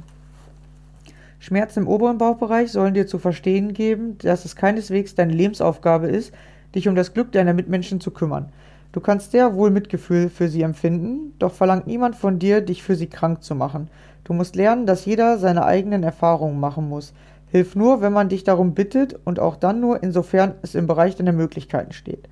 [1.38, 6.32] Schmerzen im oberen Bauchbereich sollen dir zu verstehen geben, dass es keineswegs deine Lebensaufgabe ist,
[6.74, 8.48] dich um das Glück deiner Mitmenschen zu kümmern.
[8.92, 12.94] Du kannst sehr wohl Mitgefühl für sie empfinden, doch verlangt niemand von dir, dich für
[12.94, 13.88] sie krank zu machen.
[14.22, 17.12] Du musst lernen, dass jeder seine eigenen Erfahrungen machen muss.
[17.50, 21.16] Hilf nur, wenn man dich darum bittet und auch dann nur, insofern es im Bereich
[21.16, 22.28] deiner Möglichkeiten steht.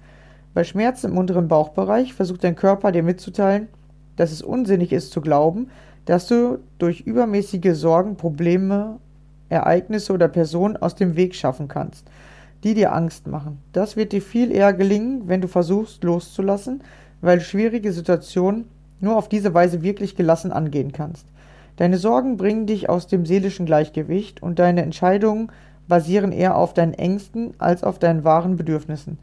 [0.55, 3.69] Bei Schmerzen im unteren Bauchbereich versucht dein Körper dir mitzuteilen,
[4.17, 5.71] dass es unsinnig ist zu glauben,
[6.05, 8.99] dass du durch übermäßige Sorgen Probleme,
[9.49, 12.07] Ereignisse oder Personen aus dem Weg schaffen kannst,
[12.65, 13.59] die dir Angst machen.
[13.73, 16.83] Das wird dir viel eher gelingen, wenn du versuchst loszulassen,
[17.21, 18.67] weil du schwierige Situationen
[19.01, 21.27] nur auf diese Weise wirklich gelassen angehen kannst.
[21.77, 25.51] Deine Sorgen bringen dich aus dem seelischen Gleichgewicht und deine Entscheidungen
[25.89, 29.19] basieren eher auf deinen Ängsten als auf deinen wahren Bedürfnissen.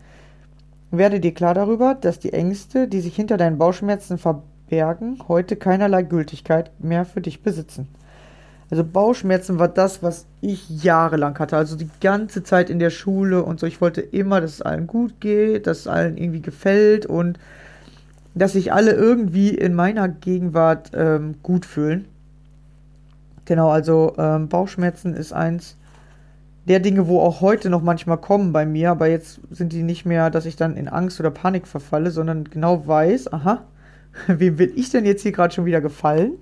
[0.91, 6.01] Werde dir klar darüber, dass die Ängste, die sich hinter deinen Bauchschmerzen verbergen, heute keinerlei
[6.01, 7.87] Gültigkeit mehr für dich besitzen.
[8.71, 11.57] Also Bauchschmerzen war das, was ich jahrelang hatte.
[11.57, 13.65] Also die ganze Zeit in der Schule und so.
[13.65, 17.39] Ich wollte immer, dass es allen gut geht, dass es allen irgendwie gefällt und
[18.35, 22.05] dass sich alle irgendwie in meiner Gegenwart ähm, gut fühlen.
[23.45, 25.75] Genau, also ähm, Bauchschmerzen ist eins
[26.69, 30.05] der Dinge, wo auch heute noch manchmal kommen bei mir, aber jetzt sind die nicht
[30.05, 33.65] mehr, dass ich dann in Angst oder Panik verfalle, sondern genau weiß, aha,
[34.27, 36.33] wem will ich denn jetzt hier gerade schon wieder gefallen?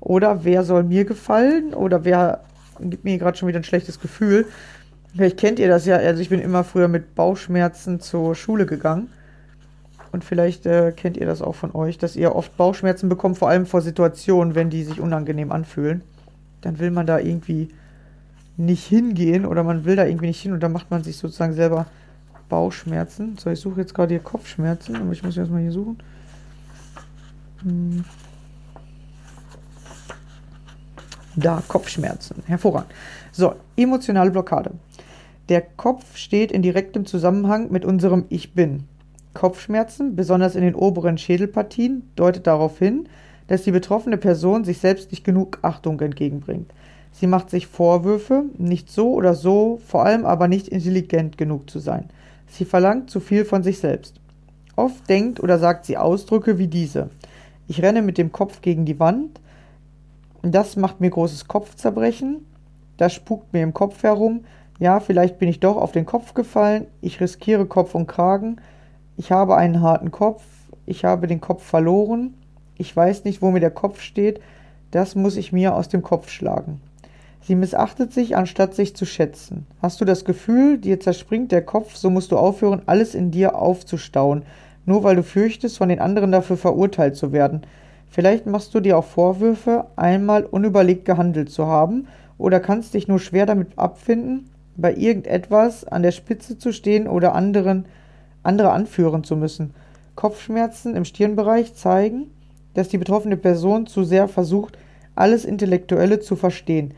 [0.00, 1.74] Oder wer soll mir gefallen?
[1.74, 2.40] Oder wer
[2.80, 4.46] gibt mir gerade schon wieder ein schlechtes Gefühl?
[5.14, 9.08] Vielleicht kennt ihr das ja, also ich bin immer früher mit Bauchschmerzen zur Schule gegangen.
[10.12, 13.48] Und vielleicht äh, kennt ihr das auch von euch, dass ihr oft Bauchschmerzen bekommt, vor
[13.48, 16.02] allem vor Situationen, wenn die sich unangenehm anfühlen
[16.66, 17.68] dann will man da irgendwie
[18.56, 21.52] nicht hingehen oder man will da irgendwie nicht hin und dann macht man sich sozusagen
[21.52, 21.86] selber
[22.48, 23.36] Bauchschmerzen.
[23.38, 25.98] So, ich suche jetzt gerade hier Kopfschmerzen, aber ich muss erstmal hier suchen.
[27.62, 28.04] Hm.
[31.34, 32.42] Da, Kopfschmerzen.
[32.46, 32.92] Hervorragend.
[33.32, 34.70] So, emotionale Blockade.
[35.48, 38.84] Der Kopf steht in direktem Zusammenhang mit unserem Ich Bin.
[39.34, 43.06] Kopfschmerzen, besonders in den oberen Schädelpartien, deutet darauf hin,
[43.48, 46.72] dass die betroffene Person sich selbst nicht genug Achtung entgegenbringt.
[47.18, 51.78] Sie macht sich Vorwürfe, nicht so oder so, vor allem aber nicht intelligent genug zu
[51.78, 52.10] sein.
[52.46, 54.20] Sie verlangt zu viel von sich selbst.
[54.76, 57.08] Oft denkt oder sagt sie Ausdrücke wie diese.
[57.68, 59.40] Ich renne mit dem Kopf gegen die Wand.
[60.42, 62.44] Das macht mir großes Kopfzerbrechen.
[62.98, 64.44] Das spukt mir im Kopf herum.
[64.78, 66.86] Ja, vielleicht bin ich doch auf den Kopf gefallen.
[67.00, 68.60] Ich riskiere Kopf und Kragen.
[69.16, 70.42] Ich habe einen harten Kopf.
[70.84, 72.34] Ich habe den Kopf verloren.
[72.76, 74.40] Ich weiß nicht, wo mir der Kopf steht,
[74.90, 76.80] das muss ich mir aus dem Kopf schlagen.
[77.46, 79.68] Sie missachtet sich, anstatt sich zu schätzen.
[79.80, 83.54] Hast du das Gefühl, dir zerspringt der Kopf, so musst du aufhören, alles in dir
[83.54, 84.42] aufzustauen,
[84.84, 87.62] nur weil du fürchtest, von den anderen dafür verurteilt zu werden.
[88.08, 93.20] Vielleicht machst du dir auch Vorwürfe, einmal unüberlegt gehandelt zu haben, oder kannst dich nur
[93.20, 97.84] schwer damit abfinden, bei irgendetwas an der Spitze zu stehen oder anderen,
[98.42, 99.72] andere anführen zu müssen.
[100.16, 102.26] Kopfschmerzen im Stirnbereich zeigen,
[102.74, 104.76] dass die betroffene Person zu sehr versucht,
[105.14, 106.92] alles Intellektuelle zu verstehen.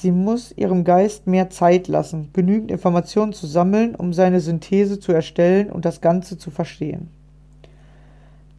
[0.00, 5.12] Sie muss ihrem Geist mehr Zeit lassen, genügend Informationen zu sammeln, um seine Synthese zu
[5.12, 7.10] erstellen und das Ganze zu verstehen.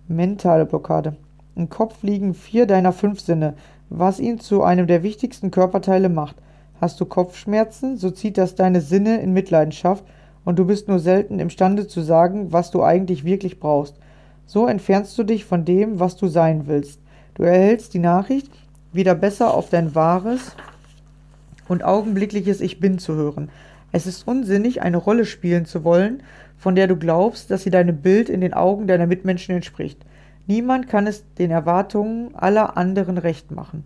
[0.08, 1.16] Mentale Blockade.
[1.56, 3.56] Im Kopf liegen vier deiner fünf Sinne,
[3.90, 6.36] was ihn zu einem der wichtigsten Körperteile macht.
[6.80, 10.04] Hast du Kopfschmerzen, so zieht das deine Sinne in Mitleidenschaft
[10.46, 13.96] und du bist nur selten imstande zu sagen, was du eigentlich wirklich brauchst.
[14.46, 17.02] So entfernst du dich von dem, was du sein willst.
[17.34, 18.52] Du erhältst die Nachricht,
[18.94, 20.56] wieder besser auf dein wahres
[21.72, 23.50] und augenblickliches Ich bin zu hören.
[23.94, 26.22] Es ist unsinnig, eine Rolle spielen zu wollen,
[26.58, 30.06] von der du glaubst, dass sie deinem Bild in den Augen deiner Mitmenschen entspricht.
[30.48, 33.86] Niemand kann es den Erwartungen aller anderen recht machen.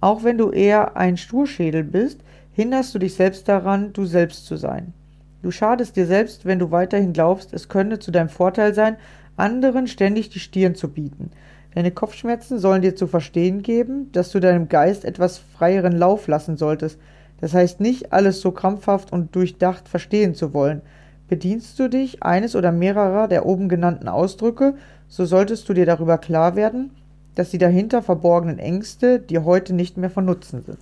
[0.00, 2.20] Auch wenn du eher ein Sturschädel bist,
[2.52, 4.94] hinderst du dich selbst daran, du selbst zu sein.
[5.42, 8.96] Du schadest dir selbst, wenn du weiterhin glaubst, es könne zu deinem Vorteil sein,
[9.36, 11.32] anderen ständig die Stirn zu bieten.
[11.74, 16.56] Deine Kopfschmerzen sollen dir zu verstehen geben, dass du deinem Geist etwas freieren Lauf lassen
[16.56, 16.98] solltest.
[17.40, 20.82] Das heißt nicht, alles so krampfhaft und durchdacht verstehen zu wollen.
[21.28, 24.74] Bedienst du dich eines oder mehrerer der oben genannten Ausdrücke,
[25.08, 26.90] so solltest du dir darüber klar werden,
[27.34, 30.78] dass die dahinter verborgenen Ängste dir heute nicht mehr von Nutzen sind.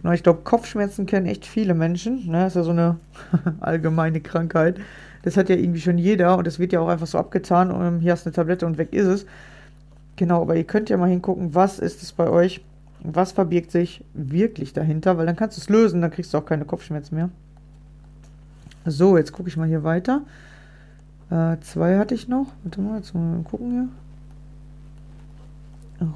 [0.00, 2.26] Genau, ich glaube, Kopfschmerzen kennen echt viele Menschen.
[2.26, 2.40] Ne?
[2.40, 2.96] Das ist ja so eine
[3.60, 4.78] allgemeine Krankheit.
[5.22, 7.70] Das hat ja irgendwie schon jeder und das wird ja auch einfach so abgetan.
[7.70, 9.26] Und hier hast du eine Tablette und weg ist es.
[10.16, 12.62] Genau, aber ihr könnt ja mal hingucken, was ist es bei euch?
[13.04, 15.18] Was verbirgt sich wirklich dahinter?
[15.18, 17.30] Weil dann kannst du es lösen, dann kriegst du auch keine Kopfschmerzen mehr.
[18.84, 20.22] So, jetzt gucke ich mal hier weiter.
[21.30, 22.46] Äh, zwei hatte ich noch.
[22.62, 23.88] Warte mal, jetzt mal gucken hier.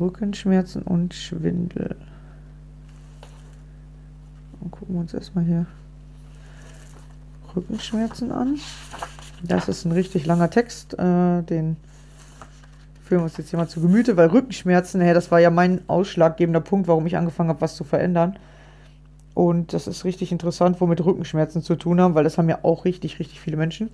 [0.01, 1.97] Rückenschmerzen und Schwindel.
[4.61, 5.67] Und gucken wir uns erstmal hier
[7.55, 8.59] Rückenschmerzen an.
[9.43, 10.99] Das ist ein richtig langer Text.
[10.99, 11.77] Äh, den
[13.07, 15.81] führen wir uns jetzt hier mal zu Gemüte, weil Rückenschmerzen, ja, das war ja mein
[15.87, 18.37] ausschlaggebender Punkt, warum ich angefangen habe, was zu verändern.
[19.33, 22.85] Und das ist richtig interessant, womit Rückenschmerzen zu tun haben, weil das haben ja auch
[22.85, 23.91] richtig, richtig viele Menschen.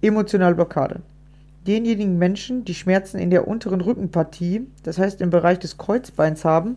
[0.00, 1.00] Emotionale Blockade.
[1.66, 6.76] Denjenigen Menschen, die Schmerzen in der unteren Rückenpartie, das heißt im Bereich des Kreuzbeins haben,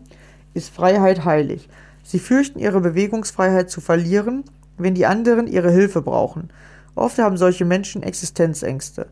[0.54, 1.68] ist Freiheit heilig.
[2.02, 4.44] Sie fürchten ihre Bewegungsfreiheit zu verlieren,
[4.76, 6.48] wenn die anderen ihre Hilfe brauchen.
[6.94, 9.06] Oft haben solche Menschen Existenzängste.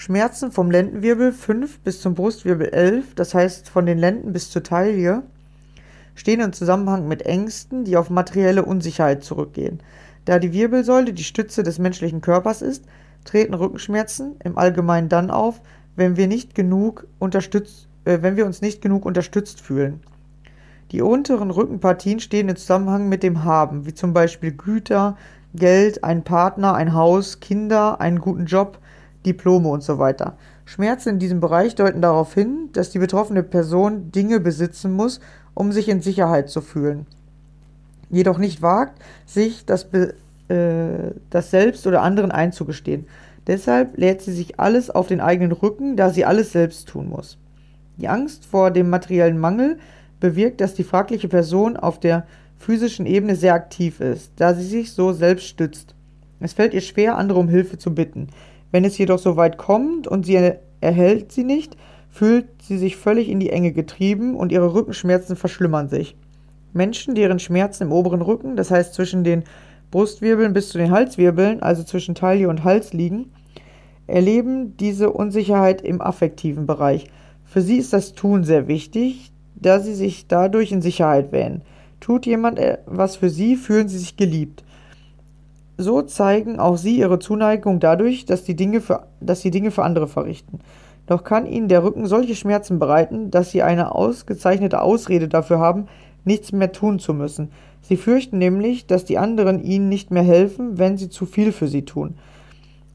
[0.00, 4.62] Schmerzen vom Lendenwirbel 5 bis zum Brustwirbel 11, das heißt von den Lenden bis zur
[4.62, 5.24] Taille,
[6.14, 9.80] stehen im Zusammenhang mit Ängsten, die auf materielle Unsicherheit zurückgehen.
[10.24, 12.84] Da die Wirbelsäule die Stütze des menschlichen Körpers ist,
[13.24, 15.60] treten Rückenschmerzen im Allgemeinen dann auf,
[15.96, 19.98] wenn wir, nicht genug unterstützt, äh, wenn wir uns nicht genug unterstützt fühlen.
[20.92, 25.16] Die unteren Rückenpartien stehen im Zusammenhang mit dem Haben, wie zum Beispiel Güter,
[25.56, 28.78] Geld, ein Partner, ein Haus, Kinder, einen guten Job,
[29.28, 30.36] Diplome und so weiter.
[30.64, 35.20] Schmerzen in diesem Bereich deuten darauf hin, dass die betroffene Person Dinge besitzen muss,
[35.54, 37.06] um sich in Sicherheit zu fühlen.
[38.10, 39.86] Jedoch nicht wagt, sich das,
[40.48, 43.06] äh, das selbst oder anderen einzugestehen.
[43.46, 47.38] Deshalb lädt sie sich alles auf den eigenen Rücken, da sie alles selbst tun muss.
[47.96, 49.78] Die Angst vor dem materiellen Mangel
[50.20, 52.26] bewirkt, dass die fragliche Person auf der
[52.58, 55.94] physischen Ebene sehr aktiv ist, da sie sich so selbst stützt.
[56.40, 58.28] Es fällt ihr schwer, andere um Hilfe zu bitten.
[58.70, 61.76] Wenn es jedoch so weit kommt und sie erhält sie nicht,
[62.10, 66.16] fühlt sie sich völlig in die Enge getrieben und ihre Rückenschmerzen verschlimmern sich.
[66.72, 69.44] Menschen, deren Schmerzen im oberen Rücken, das heißt zwischen den
[69.90, 73.32] Brustwirbeln bis zu den Halswirbeln, also zwischen Taille und Hals liegen,
[74.06, 77.06] erleben diese Unsicherheit im affektiven Bereich.
[77.44, 81.62] Für sie ist das Tun sehr wichtig, da sie sich dadurch in Sicherheit wähnen.
[82.00, 84.62] Tut jemand was für sie, fühlen sie sich geliebt.
[85.80, 89.84] So zeigen auch sie ihre Zuneigung dadurch, dass, die Dinge für, dass sie Dinge für
[89.84, 90.58] andere verrichten.
[91.06, 95.86] Doch kann ihnen der Rücken solche Schmerzen bereiten, dass sie eine ausgezeichnete Ausrede dafür haben,
[96.24, 97.52] nichts mehr tun zu müssen.
[97.80, 101.68] Sie fürchten nämlich, dass die anderen ihnen nicht mehr helfen, wenn sie zu viel für
[101.68, 102.16] sie tun.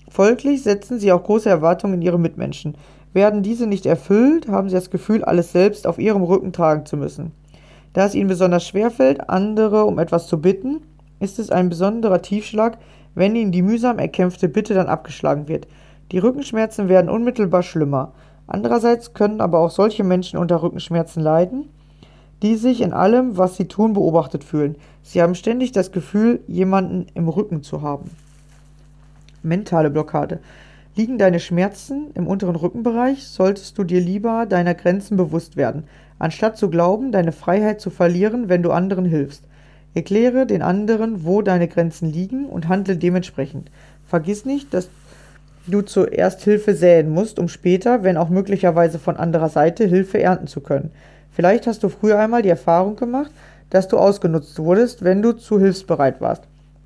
[0.10, 2.76] Folglich setzen sie auch große Erwartungen in ihre Mitmenschen.
[3.13, 6.98] Werden diese nicht erfüllt, haben sie das Gefühl, alles selbst auf ihrem Rücken tragen zu
[6.98, 7.32] müssen.
[7.93, 10.82] Da es ihnen besonders schwer fällt, andere um etwas zu bitten,
[11.24, 12.78] ist es ein besonderer Tiefschlag,
[13.16, 15.68] wenn ihnen die mühsam erkämpfte Bitte dann abgeschlagen wird.
[16.12, 18.14] Die Rückenschmerzen werden unmittelbar schlimmer.
[18.46, 21.70] Andererseits können aber auch solche Menschen unter Rückenschmerzen leiden,
[22.42, 24.76] die sich in allem, was sie tun, beobachtet fühlen.
[25.02, 28.12] Sie haben ständig das Gefühl, jemanden im Rücken zu haben.
[29.42, 30.40] Mentale Blockade.
[30.96, 35.86] Liegen deine Schmerzen im unteren Rückenbereich, solltest du dir lieber deiner Grenzen bewusst werden,
[36.20, 39.46] anstatt zu glauben, deine Freiheit zu verlieren, wenn du anderen hilfst.
[39.96, 43.70] Erkläre den anderen, wo deine Grenzen liegen und handle dementsprechend.
[44.08, 44.90] Vergiss nicht, dass
[45.68, 50.48] du zuerst Hilfe säen musst, um später, wenn auch möglicherweise von anderer Seite, Hilfe ernten
[50.48, 50.92] zu können.
[51.32, 53.32] Vielleicht hast du früher einmal die Erfahrung gemacht,
[53.70, 56.44] dass du ausgenutzt wurdest, wenn du zu hilfsbereit warst.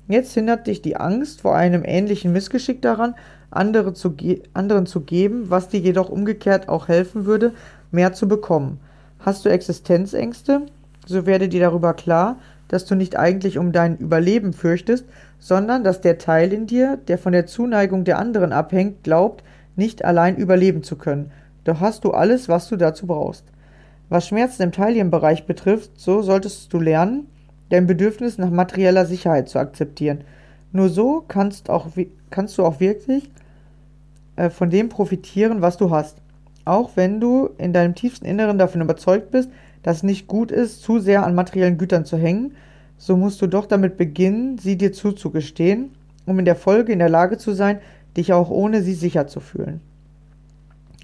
[0.08, 3.14] Jetzt hindert dich die Angst vor einem ähnlichen Missgeschick daran,
[3.50, 4.14] andere zu
[4.54, 7.52] anderen zu geben, was dir jedoch umgekehrt auch helfen würde,
[7.90, 8.80] mehr zu bekommen.
[9.18, 10.62] Hast du Existenzängste?
[11.06, 12.36] So werde dir darüber klar,
[12.68, 15.06] dass du nicht eigentlich um dein Überleben fürchtest,
[15.38, 19.42] sondern dass der Teil in dir, der von der Zuneigung der anderen abhängt, glaubt,
[19.76, 21.30] nicht allein überleben zu können.
[21.64, 23.44] Doch hast du alles, was du dazu brauchst.
[24.08, 27.26] Was Schmerzen im Taillenbereich betrifft, so solltest du lernen,
[27.70, 30.22] dein Bedürfnis nach materieller Sicherheit zu akzeptieren.
[30.72, 31.88] Nur so kannst, auch,
[32.30, 33.30] kannst du auch wirklich
[34.36, 36.18] äh, von dem profitieren, was du hast.
[36.64, 39.50] Auch wenn du in deinem tiefsten Inneren davon überzeugt bist,
[39.88, 42.52] dass es nicht gut ist, zu sehr an materiellen Gütern zu hängen,
[42.98, 45.92] so musst du doch damit beginnen, sie dir zuzugestehen,
[46.26, 47.78] um in der Folge in der Lage zu sein,
[48.14, 49.80] dich auch ohne sie sicher zu fühlen.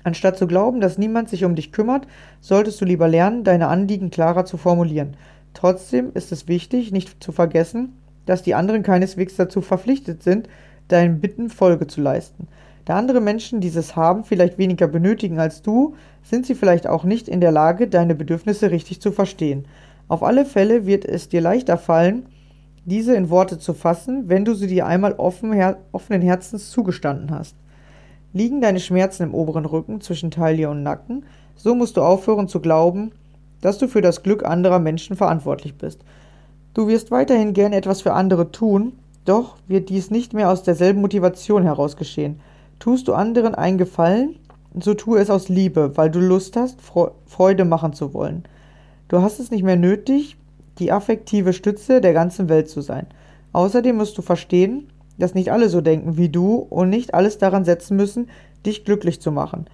[0.03, 2.07] Anstatt zu glauben, dass niemand sich um dich kümmert,
[2.43, 5.17] solltest du lieber lernen, deine Anliegen klarer zu formulieren.
[5.55, 7.95] Trotzdem ist es wichtig, nicht zu vergessen,
[8.27, 10.47] dass die anderen keineswegs dazu verpflichtet sind,
[10.89, 12.49] deinen Bitten Folge zu leisten.
[12.85, 17.29] Da andere Menschen dieses Haben vielleicht weniger benötigen als du, sind sie vielleicht auch nicht
[17.29, 19.65] in der Lage, deine Bedürfnisse richtig zu verstehen.
[20.09, 22.27] Auf alle Fälle wird es dir leichter fallen,
[22.85, 27.31] diese in Worte zu fassen, wenn du sie dir einmal offen, her offenen Herzens zugestanden
[27.31, 27.57] hast.
[28.35, 31.25] Liegen deine Schmerzen im oberen Rücken zwischen Taille und Nacken,
[31.57, 33.13] so musst du aufhören zu glauben,
[33.63, 36.01] dass du für das Glück anderer Menschen verantwortlich bist.
[36.75, 38.93] Du wirst weiterhin gern etwas für andere tun,
[39.25, 42.41] doch wird dies nicht mehr aus derselben Motivation heraus geschehen.
[42.79, 44.37] Tust du anderen einen Gefallen,
[44.79, 46.79] so tue es aus Liebe, weil du Lust hast,
[47.27, 48.45] Freude machen zu wollen.
[49.09, 50.37] Du hast es nicht mehr nötig,
[50.79, 53.07] die affektive Stütze der ganzen Welt zu sein.
[53.53, 57.65] Außerdem musst du verstehen, dass nicht alle so denken wie du und nicht alles daran
[57.65, 58.29] setzen müssen,
[58.67, 59.67] dich glücklich zu machen.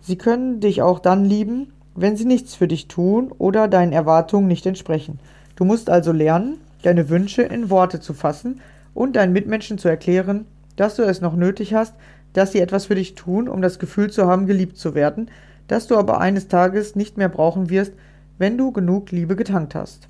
[0.00, 4.48] Sie können dich auch dann lieben, wenn sie nichts für dich tun oder deinen Erwartungen
[4.48, 5.18] nicht entsprechen.
[5.56, 8.60] Du musst also lernen, deine Wünsche in Worte zu fassen
[8.94, 11.94] und deinen Mitmenschen zu erklären, dass du es noch nötig hast,
[12.36, 15.30] dass sie etwas für dich tun, um das Gefühl zu haben, geliebt zu werden,
[15.68, 17.92] das du aber eines Tages nicht mehr brauchen wirst,
[18.38, 20.08] wenn du genug Liebe getankt hast.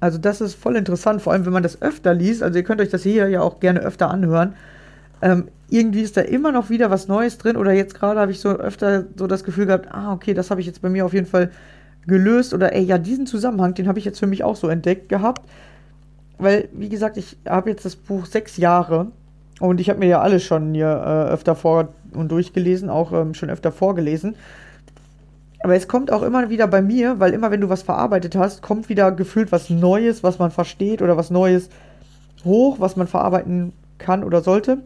[0.00, 2.42] Also das ist voll interessant, vor allem wenn man das öfter liest.
[2.42, 4.54] Also ihr könnt euch das hier ja auch gerne öfter anhören.
[5.22, 7.56] Ähm, irgendwie ist da immer noch wieder was Neues drin.
[7.56, 10.60] Oder jetzt gerade habe ich so öfter so das Gefühl gehabt, ah, okay, das habe
[10.60, 11.50] ich jetzt bei mir auf jeden Fall
[12.06, 12.52] gelöst.
[12.52, 15.48] Oder ey, ja, diesen Zusammenhang, den habe ich jetzt für mich auch so entdeckt gehabt.
[16.36, 19.12] Weil, wie gesagt, ich habe jetzt das Buch sechs Jahre
[19.60, 23.34] und ich habe mir ja alles schon hier äh, öfter vor und durchgelesen, auch ähm,
[23.34, 24.34] schon öfter vorgelesen.
[25.62, 28.60] Aber es kommt auch immer wieder bei mir, weil immer wenn du was verarbeitet hast,
[28.60, 31.70] kommt wieder gefühlt was Neues, was man versteht oder was Neues
[32.44, 34.78] hoch, was man verarbeiten kann oder sollte.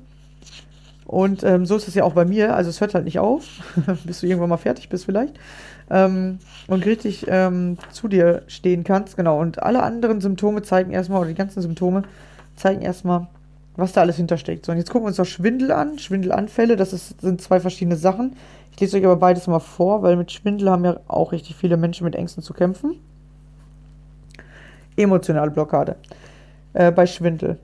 [1.04, 2.54] Und ähm, so ist es ja auch bei mir.
[2.54, 3.44] Also es hört halt nicht auf,
[4.04, 5.34] bis du irgendwann mal fertig bist vielleicht.
[5.90, 9.16] Ähm, und richtig ähm, zu dir stehen kannst.
[9.16, 9.40] Genau.
[9.40, 12.02] Und alle anderen Symptome zeigen erstmal, oder die ganzen Symptome
[12.56, 13.26] zeigen erstmal,
[13.78, 14.66] was da alles hintersteckt.
[14.66, 15.98] So, und jetzt gucken wir uns noch Schwindel an.
[15.98, 18.34] Schwindelanfälle, das ist, sind zwei verschiedene Sachen.
[18.72, 21.76] Ich lese euch aber beides mal vor, weil mit Schwindel haben ja auch richtig viele
[21.76, 22.96] Menschen mit Ängsten zu kämpfen.
[24.96, 25.96] Emotionale Blockade.
[26.72, 27.58] Äh, bei Schwindel.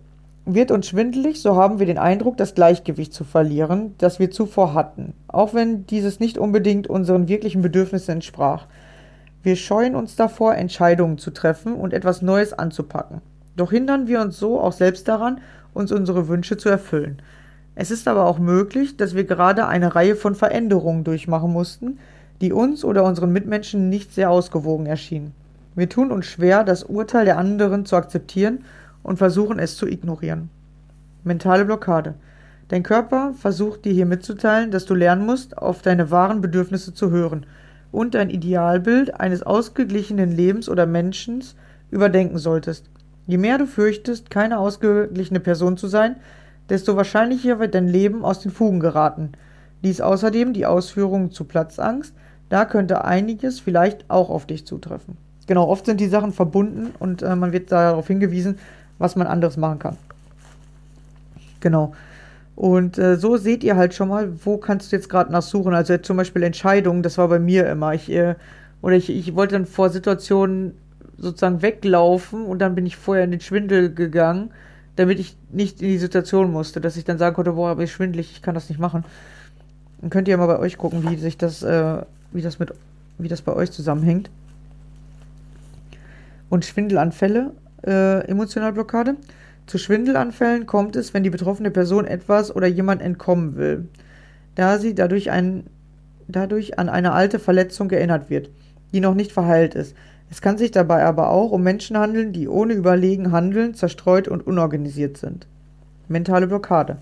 [0.46, 4.74] Wird uns schwindelig, so haben wir den Eindruck, das Gleichgewicht zu verlieren, das wir zuvor
[4.74, 8.66] hatten, auch wenn dieses nicht unbedingt unseren wirklichen Bedürfnissen entsprach.
[9.42, 13.22] Wir scheuen uns davor, Entscheidungen zu treffen und etwas Neues anzupacken.
[13.56, 15.40] Doch hindern wir uns so auch selbst daran,
[15.74, 17.20] uns unsere Wünsche zu erfüllen.
[17.74, 21.98] Es ist aber auch möglich, dass wir gerade eine Reihe von Veränderungen durchmachen mussten,
[22.40, 25.32] die uns oder unseren Mitmenschen nicht sehr ausgewogen erschienen.
[25.74, 28.64] Wir tun uns schwer, das Urteil der anderen zu akzeptieren
[29.02, 30.50] und versuchen es zu ignorieren.
[31.24, 32.14] Mentale Blockade.
[32.68, 37.10] Dein Körper versucht dir hier mitzuteilen, dass du lernen musst, auf deine wahren Bedürfnisse zu
[37.10, 37.44] hören
[37.92, 41.42] und dein Idealbild eines ausgeglichenen Lebens oder Menschen
[41.90, 42.88] überdenken solltest.
[43.26, 46.16] Je mehr du fürchtest, keine ausgeglichene Person zu sein,
[46.68, 49.32] desto wahrscheinlicher wird dein Leben aus den Fugen geraten.
[49.82, 52.14] Dies außerdem die Ausführungen zu Platzangst,
[52.48, 55.16] da könnte einiges vielleicht auch auf dich zutreffen.
[55.46, 58.58] Genau, oft sind die Sachen verbunden und äh, man wird darauf hingewiesen,
[58.98, 59.96] was man anderes machen kann.
[61.60, 61.92] Genau.
[62.56, 65.74] Und äh, so seht ihr halt schon mal, wo kannst du jetzt gerade nachsuchen.
[65.74, 67.94] Also zum Beispiel Entscheidungen, das war bei mir immer.
[67.94, 68.36] Ich, äh,
[68.80, 70.74] oder ich, ich wollte dann vor Situationen
[71.18, 74.50] sozusagen weglaufen und dann bin ich vorher in den Schwindel gegangen
[74.96, 77.92] damit ich nicht in die Situation musste, dass ich dann sagen konnte, boah, aber ich
[77.92, 79.04] schwindelig, ich kann das nicht machen.
[80.00, 82.72] Dann könnt ihr mal bei euch gucken, wie sich das, äh, wie das mit,
[83.18, 84.30] wie das bei euch zusammenhängt.
[86.48, 87.52] Und Schwindelanfälle,
[87.84, 89.16] äh, Emotionalblockade.
[89.66, 93.88] Zu Schwindelanfällen kommt es, wenn die betroffene Person etwas oder jemand entkommen will,
[94.54, 95.64] da sie dadurch, ein,
[96.28, 98.50] dadurch an eine alte Verletzung erinnert wird,
[98.92, 99.96] die noch nicht verheilt ist.
[100.34, 104.44] Es kann sich dabei aber auch um Menschen handeln, die ohne Überlegen handeln, zerstreut und
[104.44, 105.46] unorganisiert sind.
[106.08, 106.96] Mentale Blockade.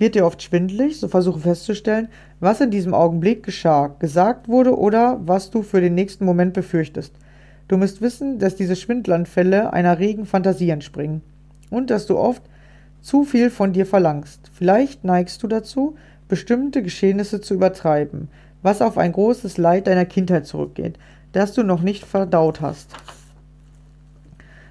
[0.00, 2.08] Wird dir oft schwindelig, so versuche festzustellen,
[2.40, 7.14] was in diesem Augenblick geschah, gesagt wurde oder was du für den nächsten Moment befürchtest.
[7.68, 11.22] Du musst wissen, dass diese Schwindelanfälle einer regen Fantasie entspringen
[11.70, 12.42] und dass du oft
[13.00, 14.50] zu viel von dir verlangst.
[14.52, 15.94] Vielleicht neigst du dazu,
[16.26, 18.26] bestimmte Geschehnisse zu übertreiben,
[18.62, 20.98] was auf ein großes Leid deiner Kindheit zurückgeht,
[21.34, 22.90] das du noch nicht verdaut hast.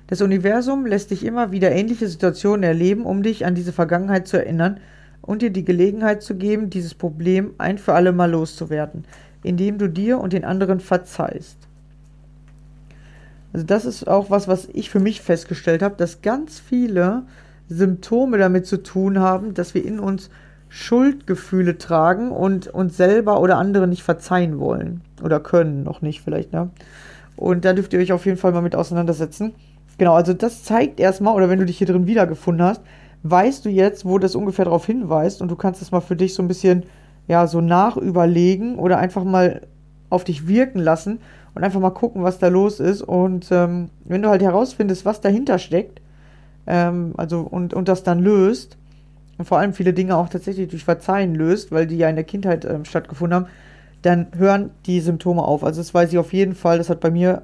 [0.08, 4.38] Das Universum lässt dich immer wieder ähnliche Situationen erleben, um dich an diese Vergangenheit zu
[4.38, 4.80] erinnern
[5.22, 9.06] und dir die Gelegenheit zu geben, dieses Problem ein für alle Mal loszuwerden,
[9.44, 11.58] indem du dir und den anderen verzeihst.
[13.54, 17.24] Also das ist auch was, was ich für mich festgestellt habe, dass ganz viele
[17.70, 20.30] Symptome damit zu tun haben, dass wir in uns
[20.76, 25.02] Schuldgefühle tragen und uns selber oder andere nicht verzeihen wollen.
[25.22, 26.72] Oder können, noch nicht vielleicht, ne?
[27.36, 29.54] Und da dürft ihr euch auf jeden Fall mal mit auseinandersetzen.
[30.00, 32.82] Genau, also das zeigt erstmal, oder wenn du dich hier drin wiedergefunden hast,
[33.22, 36.34] weißt du jetzt, wo das ungefähr darauf hinweist und du kannst es mal für dich
[36.34, 36.88] so ein bisschen,
[37.28, 39.62] ja, so nachüberlegen oder einfach mal
[40.10, 41.20] auf dich wirken lassen
[41.54, 43.04] und einfach mal gucken, was da los ist.
[43.04, 46.02] Und ähm, wenn du halt herausfindest, was dahinter steckt,
[46.66, 48.78] ähm, also und, und das dann löst,
[49.38, 52.24] und vor allem viele Dinge auch tatsächlich durch Verzeihen löst, weil die ja in der
[52.24, 53.48] Kindheit ähm, stattgefunden haben,
[54.02, 55.64] dann hören die Symptome auf.
[55.64, 57.44] Also das weiß ich auf jeden Fall, das hat bei mir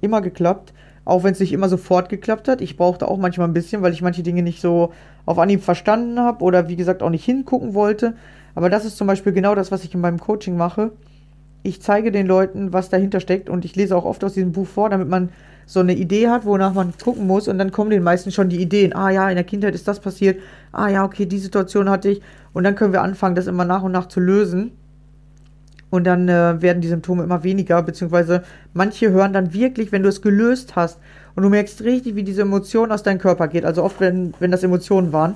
[0.00, 0.72] immer geklappt,
[1.04, 2.60] auch wenn es nicht immer sofort geklappt hat.
[2.60, 4.92] Ich brauchte auch manchmal ein bisschen, weil ich manche Dinge nicht so
[5.24, 8.14] auf Anhieb verstanden habe oder wie gesagt auch nicht hingucken wollte.
[8.54, 10.92] Aber das ist zum Beispiel genau das, was ich in meinem Coaching mache.
[11.62, 14.66] Ich zeige den Leuten, was dahinter steckt und ich lese auch oft aus diesem Buch
[14.66, 15.30] vor, damit man
[15.66, 18.62] so eine Idee hat, wonach man gucken muss und dann kommen den meisten schon die
[18.62, 18.94] Ideen.
[18.94, 20.40] Ah ja, in der Kindheit ist das passiert.
[20.70, 22.22] Ah ja, okay, die Situation hatte ich.
[22.52, 24.70] Und dann können wir anfangen, das immer nach und nach zu lösen.
[25.90, 28.42] Und dann äh, werden die Symptome immer weniger, beziehungsweise
[28.74, 30.98] manche hören dann wirklich, wenn du es gelöst hast
[31.34, 33.64] und du merkst richtig, wie diese Emotion aus deinem Körper geht.
[33.64, 35.34] Also oft, wenn, wenn das Emotionen waren,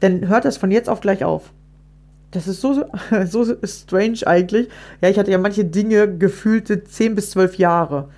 [0.00, 1.52] dann hört das von jetzt auf gleich auf.
[2.30, 2.84] Das ist so,
[3.26, 4.68] so strange eigentlich.
[5.00, 8.08] Ja, ich hatte ja manche Dinge gefühlte 10 bis 12 Jahre.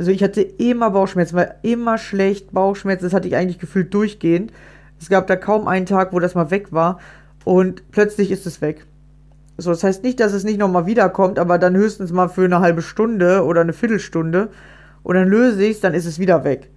[0.00, 3.04] Also ich hatte immer Bauchschmerzen, war immer schlecht Bauchschmerzen.
[3.04, 4.50] Das hatte ich eigentlich gefühlt durchgehend.
[4.98, 6.98] Es gab da kaum einen Tag, wo das mal weg war.
[7.44, 8.86] Und plötzlich ist es weg.
[9.58, 12.60] So, das heißt nicht, dass es nicht nochmal wiederkommt, aber dann höchstens mal für eine
[12.60, 14.48] halbe Stunde oder eine Viertelstunde.
[15.02, 16.70] Und dann löse ich es, dann ist es wieder weg.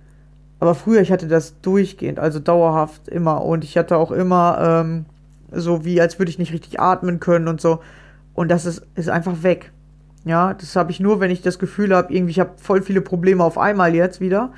[0.60, 3.46] Aber früher, ich hatte das durchgehend, also dauerhaft immer.
[3.46, 5.06] Und ich hatte auch immer ähm,
[5.50, 7.80] so wie, als würde ich nicht richtig atmen können und so.
[8.34, 9.72] Und das ist, ist einfach weg.
[10.26, 13.02] Ja, das habe ich nur, wenn ich das Gefühl habe, irgendwie, ich habe voll viele
[13.02, 14.52] Probleme auf einmal jetzt wieder.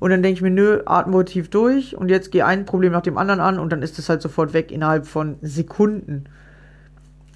[0.00, 3.02] Und dann denke ich mir, nö, atme tief durch und jetzt gehe ein Problem nach
[3.02, 6.24] dem anderen an und dann ist es halt sofort weg innerhalb von Sekunden.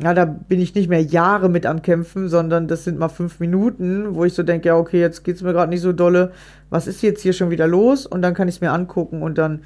[0.01, 3.39] Ja, da bin ich nicht mehr Jahre mit am Kämpfen, sondern das sind mal fünf
[3.39, 6.33] Minuten, wo ich so denke, ja, okay, jetzt geht es mir gerade nicht so dolle.
[6.69, 8.05] Was ist jetzt hier schon wieder los?
[8.05, 9.61] Und dann kann ich es mir angucken und dann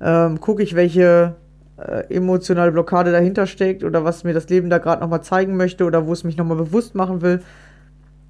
[0.00, 1.36] ähm, gucke ich, welche
[1.76, 5.84] äh, emotionale Blockade dahinter steckt oder was mir das Leben da gerade nochmal zeigen möchte
[5.84, 7.42] oder wo es mich nochmal bewusst machen will.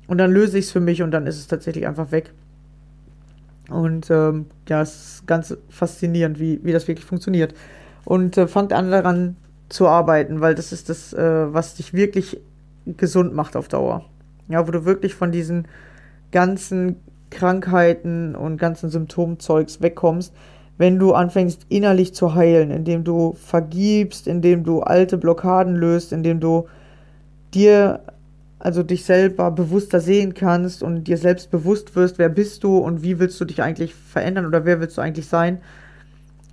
[0.07, 2.32] Und dann löse ich es für mich und dann ist es tatsächlich einfach weg.
[3.70, 7.55] Und ähm, ja, es ist ganz faszinierend, wie, wie das wirklich funktioniert.
[8.05, 9.36] Und äh, fangt an daran
[9.68, 12.40] zu arbeiten, weil das ist das, äh, was dich wirklich
[12.86, 14.05] gesund macht auf Dauer.
[14.49, 15.68] Ja, wo du wirklich von diesen
[16.32, 16.97] ganzen
[17.30, 20.34] Krankheiten und ganzen Symptomzeugs wegkommst,
[20.78, 26.40] wenn du anfängst innerlich zu heilen, indem du vergibst, indem du alte Blockaden löst, indem
[26.40, 26.66] du
[27.54, 28.00] dir,
[28.58, 33.02] also dich selber bewusster sehen kannst und dir selbst bewusst wirst, wer bist du und
[33.02, 35.58] wie willst du dich eigentlich verändern oder wer willst du eigentlich sein.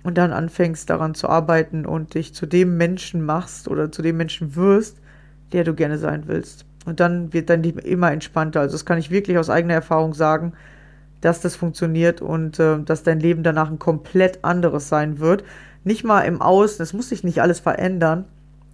[0.02, 4.16] Und dann anfängst daran zu arbeiten und dich zu dem Menschen machst oder zu dem
[4.16, 4.96] Menschen wirst,
[5.52, 6.64] der du gerne sein willst.
[6.86, 8.60] Und dann wird dein Leben immer entspannter.
[8.60, 10.52] Also das kann ich wirklich aus eigener Erfahrung sagen
[11.20, 15.44] dass das funktioniert und äh, dass dein Leben danach ein komplett anderes sein wird.
[15.84, 18.24] Nicht mal im Außen, es muss sich nicht alles verändern,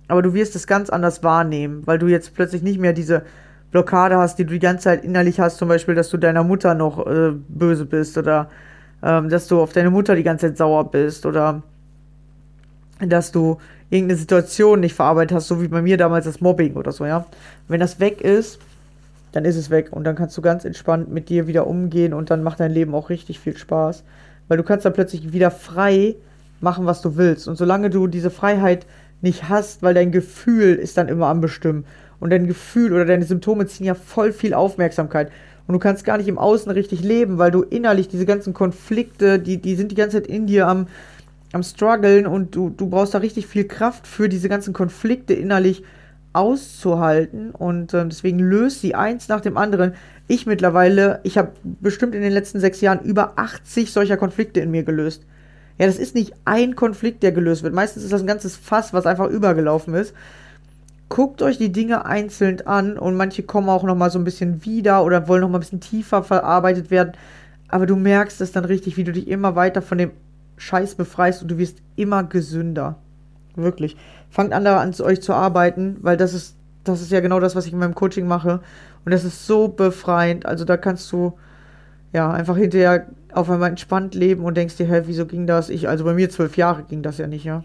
[0.09, 3.23] aber du wirst es ganz anders wahrnehmen, weil du jetzt plötzlich nicht mehr diese
[3.71, 6.75] Blockade hast, die du die ganze Zeit innerlich hast, zum Beispiel, dass du deiner Mutter
[6.75, 8.49] noch äh, böse bist oder
[9.03, 11.63] ähm, dass du auf deine Mutter die ganze Zeit sauer bist oder
[13.01, 13.59] dass du
[13.91, 17.27] irgendeine Situation nicht verarbeitet hast, so wie bei mir damals das Mobbing oder so, ja.
[17.69, 18.59] Wenn das weg ist,
[19.37, 22.31] dann ist es weg und dann kannst du ganz entspannt mit dir wieder umgehen und
[22.31, 24.03] dann macht dein Leben auch richtig viel Spaß,
[24.49, 26.17] weil du kannst dann plötzlich wieder frei
[26.61, 27.47] machen, was du willst.
[27.47, 28.87] Und solange du diese Freiheit
[29.21, 31.85] nicht hast, weil dein Gefühl ist dann immer am Bestimmen.
[32.19, 35.31] Und dein Gefühl oder deine Symptome ziehen ja voll viel Aufmerksamkeit.
[35.67, 39.39] Und du kannst gar nicht im Außen richtig leben, weil du innerlich diese ganzen Konflikte,
[39.39, 40.87] die, die sind die ganze Zeit in dir am,
[41.53, 45.83] am struggeln und du, du brauchst da richtig viel Kraft für diese ganzen Konflikte innerlich
[46.37, 49.95] auszuhalten und äh, deswegen löst sie eins nach dem anderen.
[50.29, 54.71] Ich mittlerweile, ich habe bestimmt in den letzten sechs Jahren über 80 solcher Konflikte in
[54.71, 55.25] mir gelöst.
[55.79, 57.75] Ja, das ist nicht ein Konflikt, der gelöst wird.
[57.75, 60.15] Meistens ist das ein ganzes Fass, was einfach übergelaufen ist.
[61.09, 64.65] Guckt euch die Dinge einzeln an und manche kommen auch noch mal so ein bisschen
[64.65, 67.13] wieder oder wollen noch mal ein bisschen tiefer verarbeitet werden.
[67.69, 70.11] Aber du merkst es dann richtig, wie du dich immer weiter von dem
[70.59, 72.97] Scheiß befreist und du wirst immer gesünder.
[73.55, 73.97] Wirklich.
[74.31, 77.67] Fangt an, an euch zu arbeiten, weil das ist, das ist ja genau das, was
[77.67, 78.61] ich in meinem Coaching mache.
[79.05, 80.47] Und das ist so befreiend.
[80.47, 81.39] Also da kannst du
[82.13, 85.69] ja einfach hinterher auf einmal entspannt leben und denkst dir, hä, wieso ging das?
[85.69, 87.65] Ich, also bei mir zwölf Jahre ging das ja nicht, ja.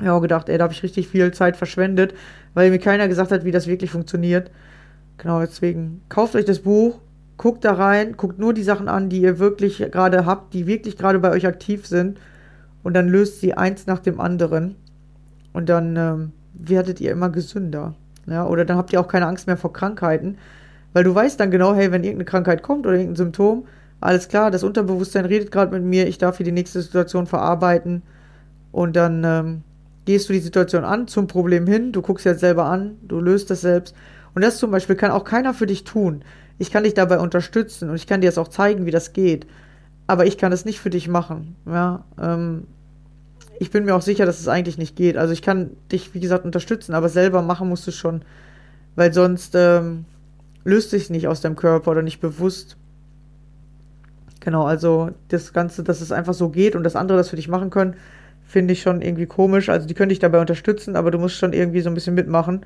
[0.00, 2.14] Ich habe auch gedacht, ey, da habe ich richtig viel Zeit verschwendet,
[2.54, 4.50] weil mir keiner gesagt hat, wie das wirklich funktioniert.
[5.16, 7.00] Genau, deswegen kauft euch das Buch,
[7.36, 10.96] guckt da rein, guckt nur die Sachen an, die ihr wirklich gerade habt, die wirklich
[10.96, 12.18] gerade bei euch aktiv sind
[12.84, 14.76] und dann löst sie eins nach dem anderen
[15.52, 17.94] und dann ähm, werdet ihr immer gesünder.
[18.26, 20.36] Ja, oder dann habt ihr auch keine Angst mehr vor Krankheiten,
[20.92, 23.64] weil du weißt dann genau, hey, wenn irgendeine Krankheit kommt oder irgendein Symptom,
[24.00, 28.02] alles klar, das Unterbewusstsein redet gerade mit mir, ich darf hier die nächste Situation verarbeiten
[28.70, 29.62] und dann ähm,
[30.04, 33.50] gehst du die Situation an, zum Problem hin, du guckst jetzt selber an, du löst
[33.50, 33.94] das selbst
[34.34, 36.22] und das zum Beispiel kann auch keiner für dich tun.
[36.58, 39.46] Ich kann dich dabei unterstützen und ich kann dir das auch zeigen, wie das geht.
[40.06, 41.56] Aber ich kann es nicht für dich machen.
[41.66, 42.64] Ja, ähm,
[43.60, 45.16] ich bin mir auch sicher, dass es eigentlich nicht geht.
[45.16, 48.22] Also ich kann dich, wie gesagt, unterstützen, aber selber machen musst du schon.
[48.94, 50.04] Weil sonst ähm,
[50.64, 52.76] löst sich nicht aus deinem Körper oder nicht bewusst.
[54.40, 57.48] Genau, also das Ganze, dass es einfach so geht und das andere das für dich
[57.48, 57.94] machen können,
[58.44, 59.68] finde ich schon irgendwie komisch.
[59.68, 62.64] Also die können dich dabei unterstützen, aber du musst schon irgendwie so ein bisschen mitmachen,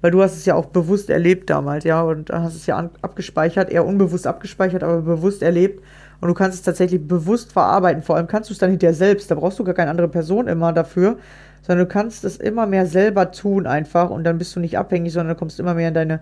[0.00, 3.70] weil du hast es ja auch bewusst erlebt damals, ja, und hast es ja abgespeichert,
[3.70, 5.82] eher unbewusst abgespeichert, aber bewusst erlebt.
[6.20, 8.02] Und du kannst es tatsächlich bewusst verarbeiten.
[8.02, 9.30] Vor allem kannst du es dann hinterher selbst.
[9.30, 11.18] Da brauchst du gar keine andere Person immer dafür,
[11.62, 15.12] sondern du kannst es immer mehr selber tun einfach und dann bist du nicht abhängig,
[15.12, 16.20] sondern du kommst immer mehr in deine,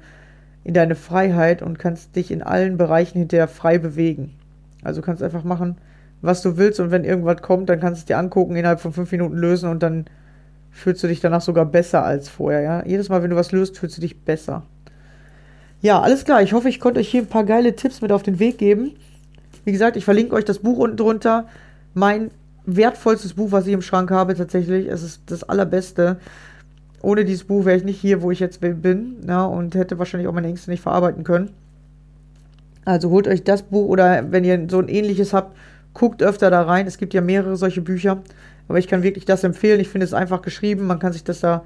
[0.64, 4.34] in deine Freiheit und kannst dich in allen Bereichen hinterher frei bewegen.
[4.82, 5.76] Also du kannst einfach machen,
[6.20, 8.92] was du willst und wenn irgendwas kommt, dann kannst du es dir angucken, innerhalb von
[8.92, 10.06] fünf Minuten lösen und dann
[10.70, 12.86] fühlst du dich danach sogar besser als vorher, ja.
[12.86, 14.62] Jedes Mal, wenn du was löst, fühlst du dich besser.
[15.82, 16.42] Ja, alles klar.
[16.42, 18.92] Ich hoffe, ich konnte euch hier ein paar geile Tipps mit auf den Weg geben.
[19.64, 21.46] Wie gesagt, ich verlinke euch das Buch unten drunter.
[21.94, 22.30] Mein
[22.64, 24.88] wertvollstes Buch, was ich im Schrank habe, tatsächlich.
[24.88, 26.18] Es ist das allerbeste.
[27.00, 29.16] Ohne dieses Buch wäre ich nicht hier, wo ich jetzt bin.
[29.26, 31.50] Ja, und hätte wahrscheinlich auch meine Ängste nicht verarbeiten können.
[32.84, 35.56] Also holt euch das Buch oder wenn ihr so ein ähnliches habt,
[35.94, 36.86] guckt öfter da rein.
[36.86, 38.22] Es gibt ja mehrere solche Bücher.
[38.68, 39.80] Aber ich kann wirklich das empfehlen.
[39.80, 40.86] Ich finde es einfach geschrieben.
[40.86, 41.64] Man kann sich das da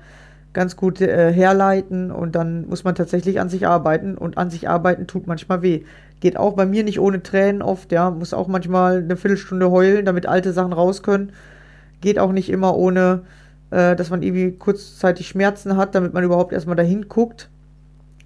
[0.53, 4.16] ganz gut äh, herleiten und dann muss man tatsächlich an sich arbeiten.
[4.16, 5.84] Und an sich arbeiten tut manchmal weh.
[6.21, 8.11] Geht auch bei mir nicht ohne Tränen oft, ja.
[8.11, 11.33] Muss auch manchmal eine Viertelstunde heulen, damit alte Sachen raus können.
[12.01, 13.23] Geht auch nicht immer ohne,
[13.71, 17.51] äh, dass man irgendwie kurzzeitig Schmerzen hat, damit man überhaupt erstmal dahin guckt.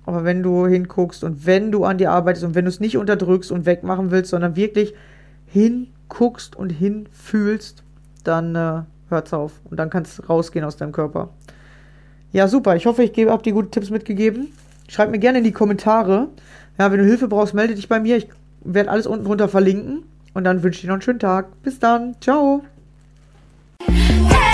[0.06, 2.96] Aber wenn du hinguckst und wenn du an dir arbeitest und wenn du es nicht
[2.96, 4.94] unterdrückst und wegmachen willst, sondern wirklich
[5.46, 7.82] hinguckst und hinfühlst,
[8.24, 9.60] dann äh, hört's auf.
[9.64, 11.30] Und dann kannst rausgehen aus deinem Körper.
[12.32, 12.76] Ja, super.
[12.76, 14.48] Ich hoffe, ich habe dir gute Tipps mitgegeben.
[14.88, 16.28] Schreib mir gerne in die Kommentare.
[16.80, 18.16] Ja, wenn du Hilfe brauchst, melde dich bei mir.
[18.16, 18.28] Ich
[18.64, 20.04] werde alles unten drunter verlinken.
[20.32, 21.62] Und dann wünsche ich dir noch einen schönen Tag.
[21.62, 22.16] Bis dann.
[22.22, 22.62] Ciao.
[23.86, 24.49] Hey!